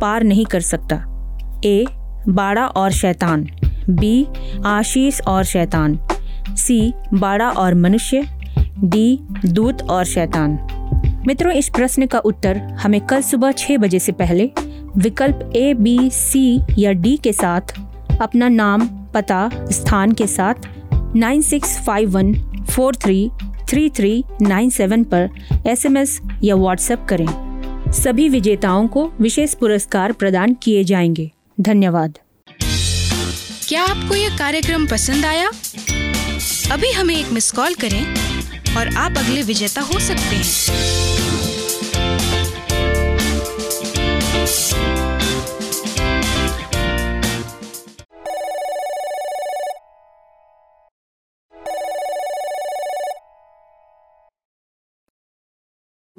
पार 0.00 0.22
नहीं 0.22 0.46
कर 0.46 0.60
सकता। 0.60 0.96
ए, 1.64 1.86
बाड़ा 2.28 2.66
और 2.66 2.90
शैतान। 2.90 3.48
बी, 3.90 4.26
आशीष 4.66 5.20
और 5.20 5.44
शैतान। 5.44 6.00
सी, 6.56 6.92
बाड़ा 7.14 7.48
और 7.48 7.74
मनुष्य। 7.74 8.28
डी, 8.84 9.18
दूत 9.46 9.82
और 9.82 10.04
शैतान। 10.04 10.58
मित्रों, 11.26 11.52
इस 11.52 11.68
प्रश्न 11.68 12.06
का 12.06 12.18
उत्तर 12.18 12.56
हमें 12.56 13.00
कल 13.00 13.20
सुबह 13.20 13.52
छह 13.52 13.76
बजे 13.76 13.98
से 13.98 14.12
पहले 14.12 14.50
विकल्प 14.96 15.52
ए, 15.56 15.74
बी, 15.74 16.10
सी 16.10 16.60
या 16.78 16.92
डी 16.92 17.16
के 17.16 17.32
साथ 17.32 17.60
अपना 18.20 18.48
नाम, 18.48 18.88
पता, 19.14 19.50
स्थान 19.70 20.12
के 20.12 20.26
साथ 20.26 20.54
nine 21.16 21.42
six 21.42 21.78
five 21.86 22.10
one 22.10 22.34
four 22.70 22.96
three 22.96 23.30
three 23.70 23.90
three 23.90 24.24
nine 24.42 24.70
seven 24.70 25.04
पर 25.04 25.28
एसएमएस 25.66 26.20
या 26.44 26.54
व्हाट्सएप 26.54 27.06
करें। 27.08 27.26
सभी 27.92 28.28
विजेताओं 28.28 28.88
को 28.88 29.12
विशेष 29.20 29.54
पुरस्कार 29.54 30.12
प्रदान 30.12 30.54
किए 30.54 30.84
जाएँगे। 30.84 31.30
धन्यवाद। 31.60 32.18
क्या 33.68 33.82
आपको 33.82 34.14
यह 34.14 34.38
कार्यक्रम 34.38 34.86
पसंद 34.86 35.24
आया? 35.24 35.48
अभी 36.72 36.92
हमें 36.92 37.16
एक 37.16 37.32
मिस 37.32 37.50
कॉल 37.52 37.74
करें 37.74 38.16
और 38.76 38.88
आप 38.88 39.14
अगले 39.16 39.42
विजेता 39.42 39.80
हो 39.80 39.98
सकते 40.00 40.36
हैं। 40.36 41.31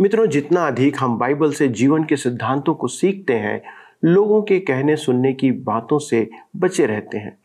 मित्रों, 0.03 0.25
जितना 0.27 0.67
अधिक 0.67 0.95
हम 0.99 1.17
बाइबल 1.17 1.51
से 1.51 1.67
जीवन 1.67 2.03
के 2.03 2.15
सिद्धांतों 2.15 2.73
को 2.75 2.87
सीखते 2.87 3.33
हैं, 3.33 3.61
लोगों 4.03 4.41
के 4.41 4.59
कहने 4.59 4.95
सुनने 4.95 5.33
की 5.33 5.51
बातों 5.51 5.99
से 5.99 6.29
बचे 6.55 6.85
रहते 6.85 7.17
हैं। 7.17 7.37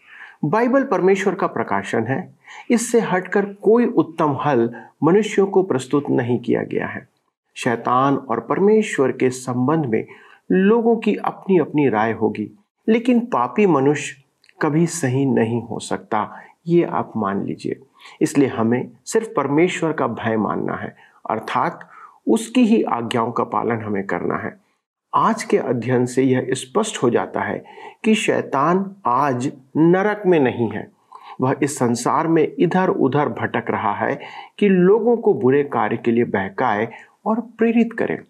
बाइबल 0.45 0.85
परमेश्वर 0.85 1.35
का 1.35 1.47
प्रकाशन 1.47 2.05
है। 2.05 2.35
इससे 2.71 3.01
हटकर 3.01 3.45
कोई 3.45 3.87
उत्तम 3.87 4.37
हल 4.45 4.71
मनुष्यों 5.03 5.47
को 5.47 5.63
प्रस्तुत 5.63 6.11
नहीं 6.11 6.39
किया 6.39 6.63
गया 6.63 6.87
है। 6.87 7.09
शैतान 7.55 8.17
और 8.17 8.41
परमेश्वर 8.41 9.13
के 9.13 9.31
संबंध 9.31 9.87
में 9.87 10.07
लोगों 10.53 10.97
की 10.97 11.15
अपनी 11.15 11.59
अपनी 11.59 11.89
राय 11.89 12.13
होगी, 12.13 12.51
लेकिन 12.89 13.21
पापी 13.21 13.67
मनुष्य 13.67 14.23
कभी 14.63 14.87
सही 14.87 15.25
नहीं 15.27 15.63
हो 15.63 15.79
सकता, 15.79 16.43
ये 16.67 16.83
आप 16.83 17.13
मान 17.17 17.45
लीजिए। 17.45 17.81
इसलिए 18.21 18.49
हमें 18.49 18.89
सिर्फ़ 19.05 19.29
परमेश्वर 19.29 19.93
का 19.93 20.07
भय 20.07 20.37
मानना 20.37 20.75
है, 20.75 20.97
अर्थात 21.31 21.89
उसकी 22.29 22.65
ही 22.65 22.83
आज्ञाओं 22.83 23.33
का 23.33 23.45
पालन 23.45 23.77
हमें 23.77 24.07
करना 24.07 24.37
है। 24.37 24.61
आज 25.15 25.45
के 25.45 25.59
अध्ययन 25.59 26.07
से 26.07 26.23
यह 26.23 26.47
स्पष्ट 26.51 27.03
हो 27.03 27.11
जाता 27.11 27.41
है 27.41 27.65
कि 28.05 28.15
शैतान 28.15 28.95
आज 29.07 29.53
नरक 29.77 30.23
में 30.27 30.41
नहीं 30.41 30.71
है। 30.71 30.91
वह 31.41 31.57
इस 31.63 31.79
संसार 31.79 32.29
में 32.29 32.53
इधर 32.59 32.89
उधर 32.89 33.29
भटक 33.29 33.65
रहा 33.71 33.93
है 33.93 34.21
कि 34.59 34.69
लोगों 34.69 35.17
को 35.17 35.35
बुरे 35.35 35.63
कार्य 35.63 35.97
के 35.97 36.11
लिए 36.11 36.25
बहकाए 36.25 36.89
और 37.27 37.41
प्रेरित 37.41 37.93
करे। 37.93 38.23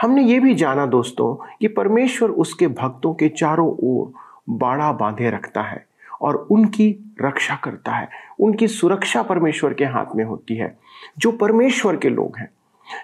हमने 0.00 0.22
ये 0.22 0.40
भी 0.40 0.54
जाना 0.54 0.86
दोस्तों 0.86 1.56
कि 1.60 1.68
परमेश्वर 1.68 2.30
उसके 2.30 2.66
भक्तों 2.66 3.14
के 3.14 3.28
चारों 3.28 3.76
ओर 3.82 4.12
बाड़ा 4.50 4.92
बांधे 4.92 5.30
रखता 5.30 5.62
है 5.62 5.86
और 6.22 6.36
उनकी 6.36 7.14
रक्षा 7.22 7.56
करता 7.56 7.92
है। 7.92 8.08
उनकी 8.40 8.68
सुरक्षा 8.68 9.22
परमेश्वर 9.22 9.74
के 9.74 9.84
हाथ 9.84 10.16
में 10.16 10.24
होती 10.24 10.56
है। 10.56 10.78
जो 11.18 11.32
परमेश्वर 11.32 11.96
के 11.96 12.08
लोग 12.08 12.38
हैं 12.38 12.50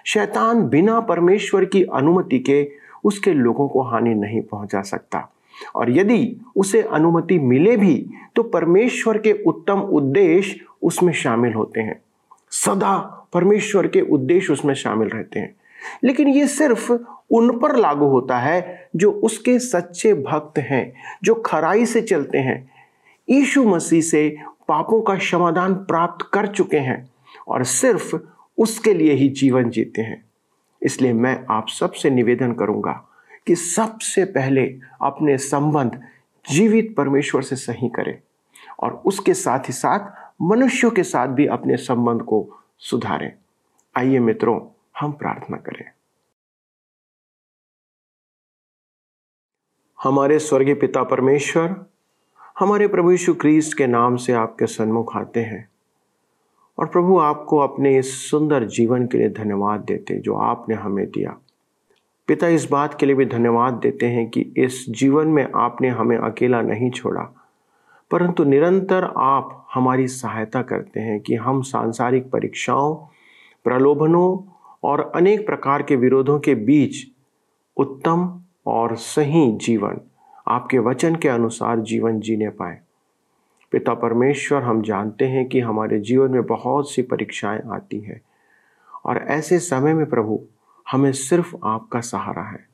शैतान 0.05 0.61
बिना 0.61 0.99
परमेश्वर 0.99 1.65
की 1.65 1.83
अनुमति 1.83 2.39
के 2.39 2.71
उसके 3.03 3.33
लोगों 3.33 3.67
को 3.67 3.81
हानि 3.81 4.15
नहीं 4.15 4.41
पहुँचा 4.41 4.81
सकता। 4.81 5.33
और 5.75 5.97
यदि 5.97 6.37
उसे 6.55 6.81
अनुमति 6.81 7.39
मिले 7.39 7.77
भी 7.77 8.09
तो 8.35 8.43
परमेश्वर 8.43 9.17
के 9.17 9.43
उत्तम 9.47 9.79
उद्देश्य 9.79 10.59
उसमें 10.83 11.13
शामिल 11.13 11.53
होते 11.53 11.81
हैं। 11.81 12.01
सदा 12.51 12.97
परमेश्वर 13.33 13.87
के 13.87 14.01
उद्देश्य 14.01 14.53
उसमें 14.53 14.73
शामिल 14.73 15.09
रहते 15.09 15.39
हैं। 15.39 15.55
लेकिन 16.03 16.27
ये 16.27 16.47
सिर्फ़ 16.47 16.91
उन 17.31 17.59
पर 17.59 17.75
लागू 17.75 18.05
होता 18.05 18.37
है 18.37 18.89
जो 18.95 19.11
उसके 19.11 19.59
सच्चे 19.59 20.13
भक्त 20.13 20.59
हैं, 20.59 20.93
जो 21.23 21.35
खराई 21.35 21.85
से 21.85 22.01
चलते 22.01 22.37
हैं। 22.37 22.71
यीशु 23.29 23.63
मसीह 23.63 24.01
से 24.01 24.37
पापों 24.67 25.01
का 25.01 25.15
समाधान 25.15 25.73
प्राप्त 25.73 26.29
कर 26.33 26.47
चुके 26.47 26.77
हैं। 26.77 27.09
और 27.47 27.63
सिर्फ़ 27.63 28.15
उसके 28.57 28.93
लिए 28.93 29.13
ही 29.13 29.29
जीवन 29.29 29.69
जीते 29.69 30.01
हैं। 30.01 30.29
इसलिए 30.83 31.13
मैं 31.13 31.45
आप 31.49 31.67
सबसे 31.67 32.09
निवेदन 32.09 32.53
करूँगा 32.53 33.09
कि 33.47 33.55
सबसे 33.55 34.25
पहले 34.25 34.79
अपने 35.01 35.37
संबंध 35.37 36.03
जीवित 36.49 36.95
परमेश्वर 36.97 37.41
से 37.41 37.55
सही 37.55 37.89
करें 37.89 38.21
और 38.79 39.01
उसके 39.05 39.33
साथ 39.33 39.59
ही 39.59 39.73
साथ 39.73 40.27
मनुष्यों 40.41 40.91
के 40.91 41.03
साथ 41.03 41.27
भी 41.27 41.45
अपने 41.47 41.77
संबंध 41.77 42.21
को 42.21 42.59
सुधारें। 42.77 43.33
आइए 43.97 44.19
मित्रों, 44.19 44.61
हम 44.99 45.11
प्रार्थना 45.11 45.57
करें। 45.57 45.85
हमारे 50.03 50.39
स्वर्गीय 50.39 50.73
पिता 50.73 51.03
परमेश्वर, 51.03 51.85
हमारे 52.59 52.87
प्रभु 52.87 53.11
यीशु 53.11 53.33
क्रिस्ट 53.33 53.77
के 53.77 53.87
नाम 53.87 54.15
से 54.15 54.33
आपके 54.33 54.67
सन्मुख 54.67 55.15
आते 55.15 55.39
हैं। 55.39 55.69
और 56.79 56.85
प्रभु 56.85 57.19
आपको 57.19 57.57
अपने 57.57 57.97
इस 57.97 58.31
सुंदर 58.31 58.65
जीवन 58.65 59.07
के 59.07 59.17
लिए 59.17 59.29
धन्यवाद 59.29 59.79
देते 59.79 60.13
हैं 60.13 60.21
जो 60.21 60.35
आपने 60.35 60.75
हमें 60.75 61.05
दिया। 61.05 61.37
पिता, 62.27 62.47
इस 62.47 62.71
बात 62.71 62.93
के 62.99 63.05
लिए 63.05 63.15
भी 63.15 63.25
धन्यवाद 63.25 63.73
देते 63.73 64.05
हैं 64.05 64.29
कि 64.29 64.53
इस 64.57 64.85
जीवन 64.89 65.27
में 65.27 65.47
आपने 65.55 65.87
हमें 65.87 66.17
अकेला 66.17 66.61
नहीं 66.61 66.91
छोड़ा। 66.91 67.21
परंतु 68.11 68.43
निरंतर 68.43 69.13
आप 69.17 69.67
हमारी 69.73 70.07
सहायता 70.07 70.61
करते 70.61 70.99
हैं 70.99 71.19
कि 71.19 71.35
हम 71.35 71.61
सांसारिक 71.61 72.31
परीक्षाओं, 72.31 72.95
प्रलोभनों 73.63 74.51
और 74.83 75.11
अनेक 75.15 75.45
प्रकार 75.45 75.81
के 75.81 75.95
विरोधों 75.95 76.39
के 76.39 76.55
बीच 76.55 76.95
उत्तम 77.77 78.41
और 78.67 78.95
सही 78.95 79.51
जीवन, 79.51 79.97
आपके 80.47 80.79
वचन 80.79 81.15
के 81.15 81.29
अनुसार 81.29 81.79
जीवन 81.79 82.19
जीने 82.19 82.49
पाए। 82.49 82.79
पिता 83.71 83.93
परमेश्वर, 83.93 84.63
हम 84.63 84.81
जानते 84.81 85.25
हैं 85.25 85.45
कि 85.45 85.59
हमारे 85.59 85.99
जीवन 85.99 86.31
में 86.31 86.45
बहुत 86.45 86.91
सी 86.91 87.01
परीक्षाएँ 87.01 87.61
आती 87.71 87.99
हैं। 87.99 88.21
और 89.05 89.17
ऐसे 89.17 89.59
समय 89.59 89.93
में 89.93 90.05
प्रभु, 90.05 90.43
हमें 90.91 91.11
सिर्फ़ 91.11 91.55
आपका 91.63 91.99
सहारा 91.99 92.41
है। 92.41 92.65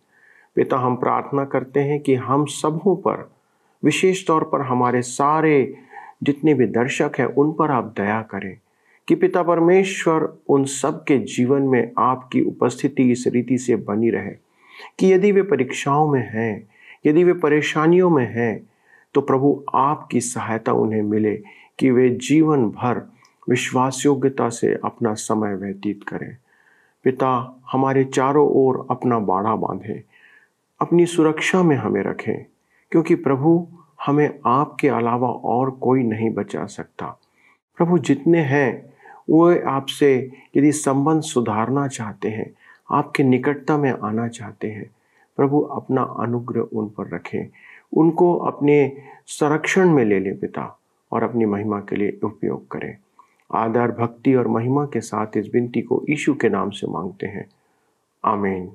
पिता, 0.55 0.77
हम 0.77 0.95
प्रार्थना 0.95 1.45
करते 1.45 1.79
हैं 1.79 1.99
कि 1.99 2.15
हम 2.15 2.45
सबों 2.45 2.95
पर, 2.95 3.31
विशेष 3.83 4.27
तौर 4.27 4.43
पर 4.43 4.61
हमारे 4.61 5.01
सारे 5.01 5.75
जितने 6.23 6.53
भी 6.53 6.65
दर्शक 6.65 7.11
हैं, 7.19 7.25
उन 7.25 7.51
पर 7.51 7.71
आप 7.71 7.93
दया 7.97 8.21
करें 8.21 8.57
कि 9.07 9.15
पिता 9.15 9.43
परमेश्वर, 9.43 10.37
उन 10.49 10.65
सब 10.65 11.03
के 11.03 11.17
जीवन 11.17 11.61
में 11.61 11.91
आपकी 11.97 12.41
उपस्थिति 12.41 13.11
इस 13.11 13.23
रीति 13.27 13.57
से 13.57 13.75
बनी 13.75 14.09
रहे 14.09 14.31
कि 14.99 15.13
यदि 15.13 15.31
वे 15.31 15.41
परीक्षाओं 15.41 16.11
में 16.11 16.31
हैं, 16.33 16.67
यदि 17.05 17.23
वे 17.23 17.33
परेशानियों 17.33 18.09
में 18.09 18.33
हैं 18.35 18.72
तो 19.13 19.21
प्रभु 19.21 19.63
आपकी 19.75 20.21
सहायता 20.21 20.71
उन्हें 20.71 21.01
मिले 21.01 21.43
कि 21.79 21.91
वे 21.91 22.09
जीवन 22.09 22.69
भर 22.69 23.11
विश्वास 23.49 24.03
योग्यता 24.05 24.49
से 24.49 24.79
अपना 24.85 25.13
समय 25.13 25.55
व्यतीत 25.55 26.03
करें। 26.07 26.37
पिता, 27.03 27.61
हमारे 27.71 28.03
चारों 28.03 28.49
ओर 28.49 28.87
अपना 28.91 29.19
बाड़ा 29.19 29.55
बांधे। 29.55 30.03
अपनी 30.81 31.05
सुरक्षा 31.05 31.63
में 31.63 31.75
हमें 31.75 32.03
रखें, 32.03 32.45
क्योंकि 32.91 33.15
प्रभु 33.15 33.67
हमें 34.05 34.39
आपके 34.45 34.89
अलावा 34.89 35.29
और 35.29 35.71
कोई 35.71 36.03
नहीं 36.03 36.29
बचा 36.29 36.65
सकता। 36.65 37.19
प्रभु 37.77 37.97
जितने 37.97 38.39
हैं, 38.39 38.93
वो 39.29 39.55
आपसे 39.67 40.31
यदि 40.57 40.71
संबंध 40.71 41.21
सुधारना 41.21 41.87
चाहते 41.87 42.29
हैं, 42.29 42.53
आपके 42.91 43.23
निकटता 43.23 43.77
में 43.77 43.93
आना 44.03 44.27
चाहते 44.27 44.71
हैं। 44.71 44.91
प्रभु 45.37 45.59
अपना 45.59 46.01
अनुग्रह 46.01 46.61
उन 46.61 46.87
पर 46.87 47.07
रखें। 47.07 47.47
उनको 47.93 48.35
अपने 48.35 48.97
संरक्षण 49.25 49.89
में 49.89 50.05
ले 50.05 50.19
ले 50.19 50.31
पिता 50.31 50.79
और 51.11 51.23
अपनी 51.23 51.45
महिमा 51.45 51.79
के 51.79 51.95
लिए 51.95 52.19
उपयोग 52.23 52.71
करें। 52.71 52.97
आदर, 53.53 53.91
भक्ति 53.91 54.35
और 54.35 54.47
महिमा 54.47 54.85
के 54.85 55.01
साथ 55.01 55.27
इस 55.37 55.49
विनती 55.53 55.81
को 55.81 56.03
ईशु 56.09 56.33
के 56.33 56.49
नाम 56.49 56.69
से 56.69 56.87
मांगते 56.87 57.27
हैं। 57.27 57.49
आमीन। 58.25 58.71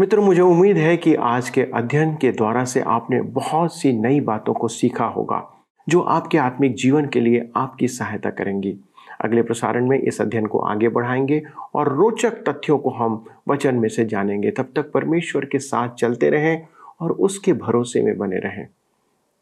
मित्र, 0.00 0.20
मुझे 0.20 0.42
उम्मीद 0.42 0.76
है 0.76 0.96
कि 0.96 1.14
आज 1.14 1.50
के 1.50 1.62
अध्ययन 1.62 2.14
के 2.16 2.32
द्वारा 2.32 2.64
से 2.64 2.80
आपने 2.80 3.22
बहुत 3.22 3.74
सी 3.74 3.92
नई 3.92 4.20
बातों 4.20 4.54
को 4.54 4.68
सीखा 4.68 5.04
होगा, 5.04 5.66
जो 5.88 6.00
आपके 6.00 6.38
आत्मिक 6.38 6.74
जीवन 6.74 7.06
के 7.06 7.20
लिए 7.20 7.50
आपकी 7.56 7.88
सहायता 7.88 8.30
करेंगी। 8.30 8.78
अगले 9.20 9.42
प्रसारण 9.42 9.88
में 9.88 9.98
इस 9.98 10.20
अध्ययन 10.20 10.46
को 10.46 10.58
आगे 10.58 10.88
बढ़ाएँगे 10.88 11.42
और 11.74 11.92
रोचक 11.92 12.30
तथ्यों 12.30 12.78
को 12.78 12.90
हम 12.90 13.24
वचन 13.48 13.74
में 13.74 13.88
से 13.88 14.04
जानेंगे। 14.04 14.50
तब 14.50 14.72
तक 14.76 14.92
परमेश्वर 14.92 15.44
के 15.44 15.58
साथ 15.58 15.88
चलते 15.88 16.30
रहें 16.30 16.66
और 17.00 17.12
उसके 17.12 17.52
भरोसे 17.52 18.02
में 18.02 18.18
बने 18.18 18.36
रहें। 18.36 18.68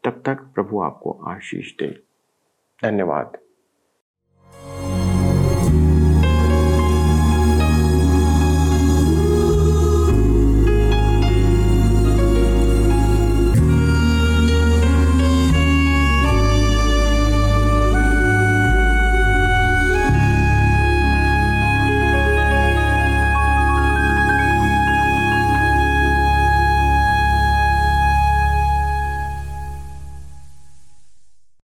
तब 0.03 0.21
तक 0.25 0.35
प्रभु 0.35 0.81
आपको 0.81 1.11
आशीष 1.11 1.71
दे। 1.71 1.87
धन्यवाद। 2.83 3.37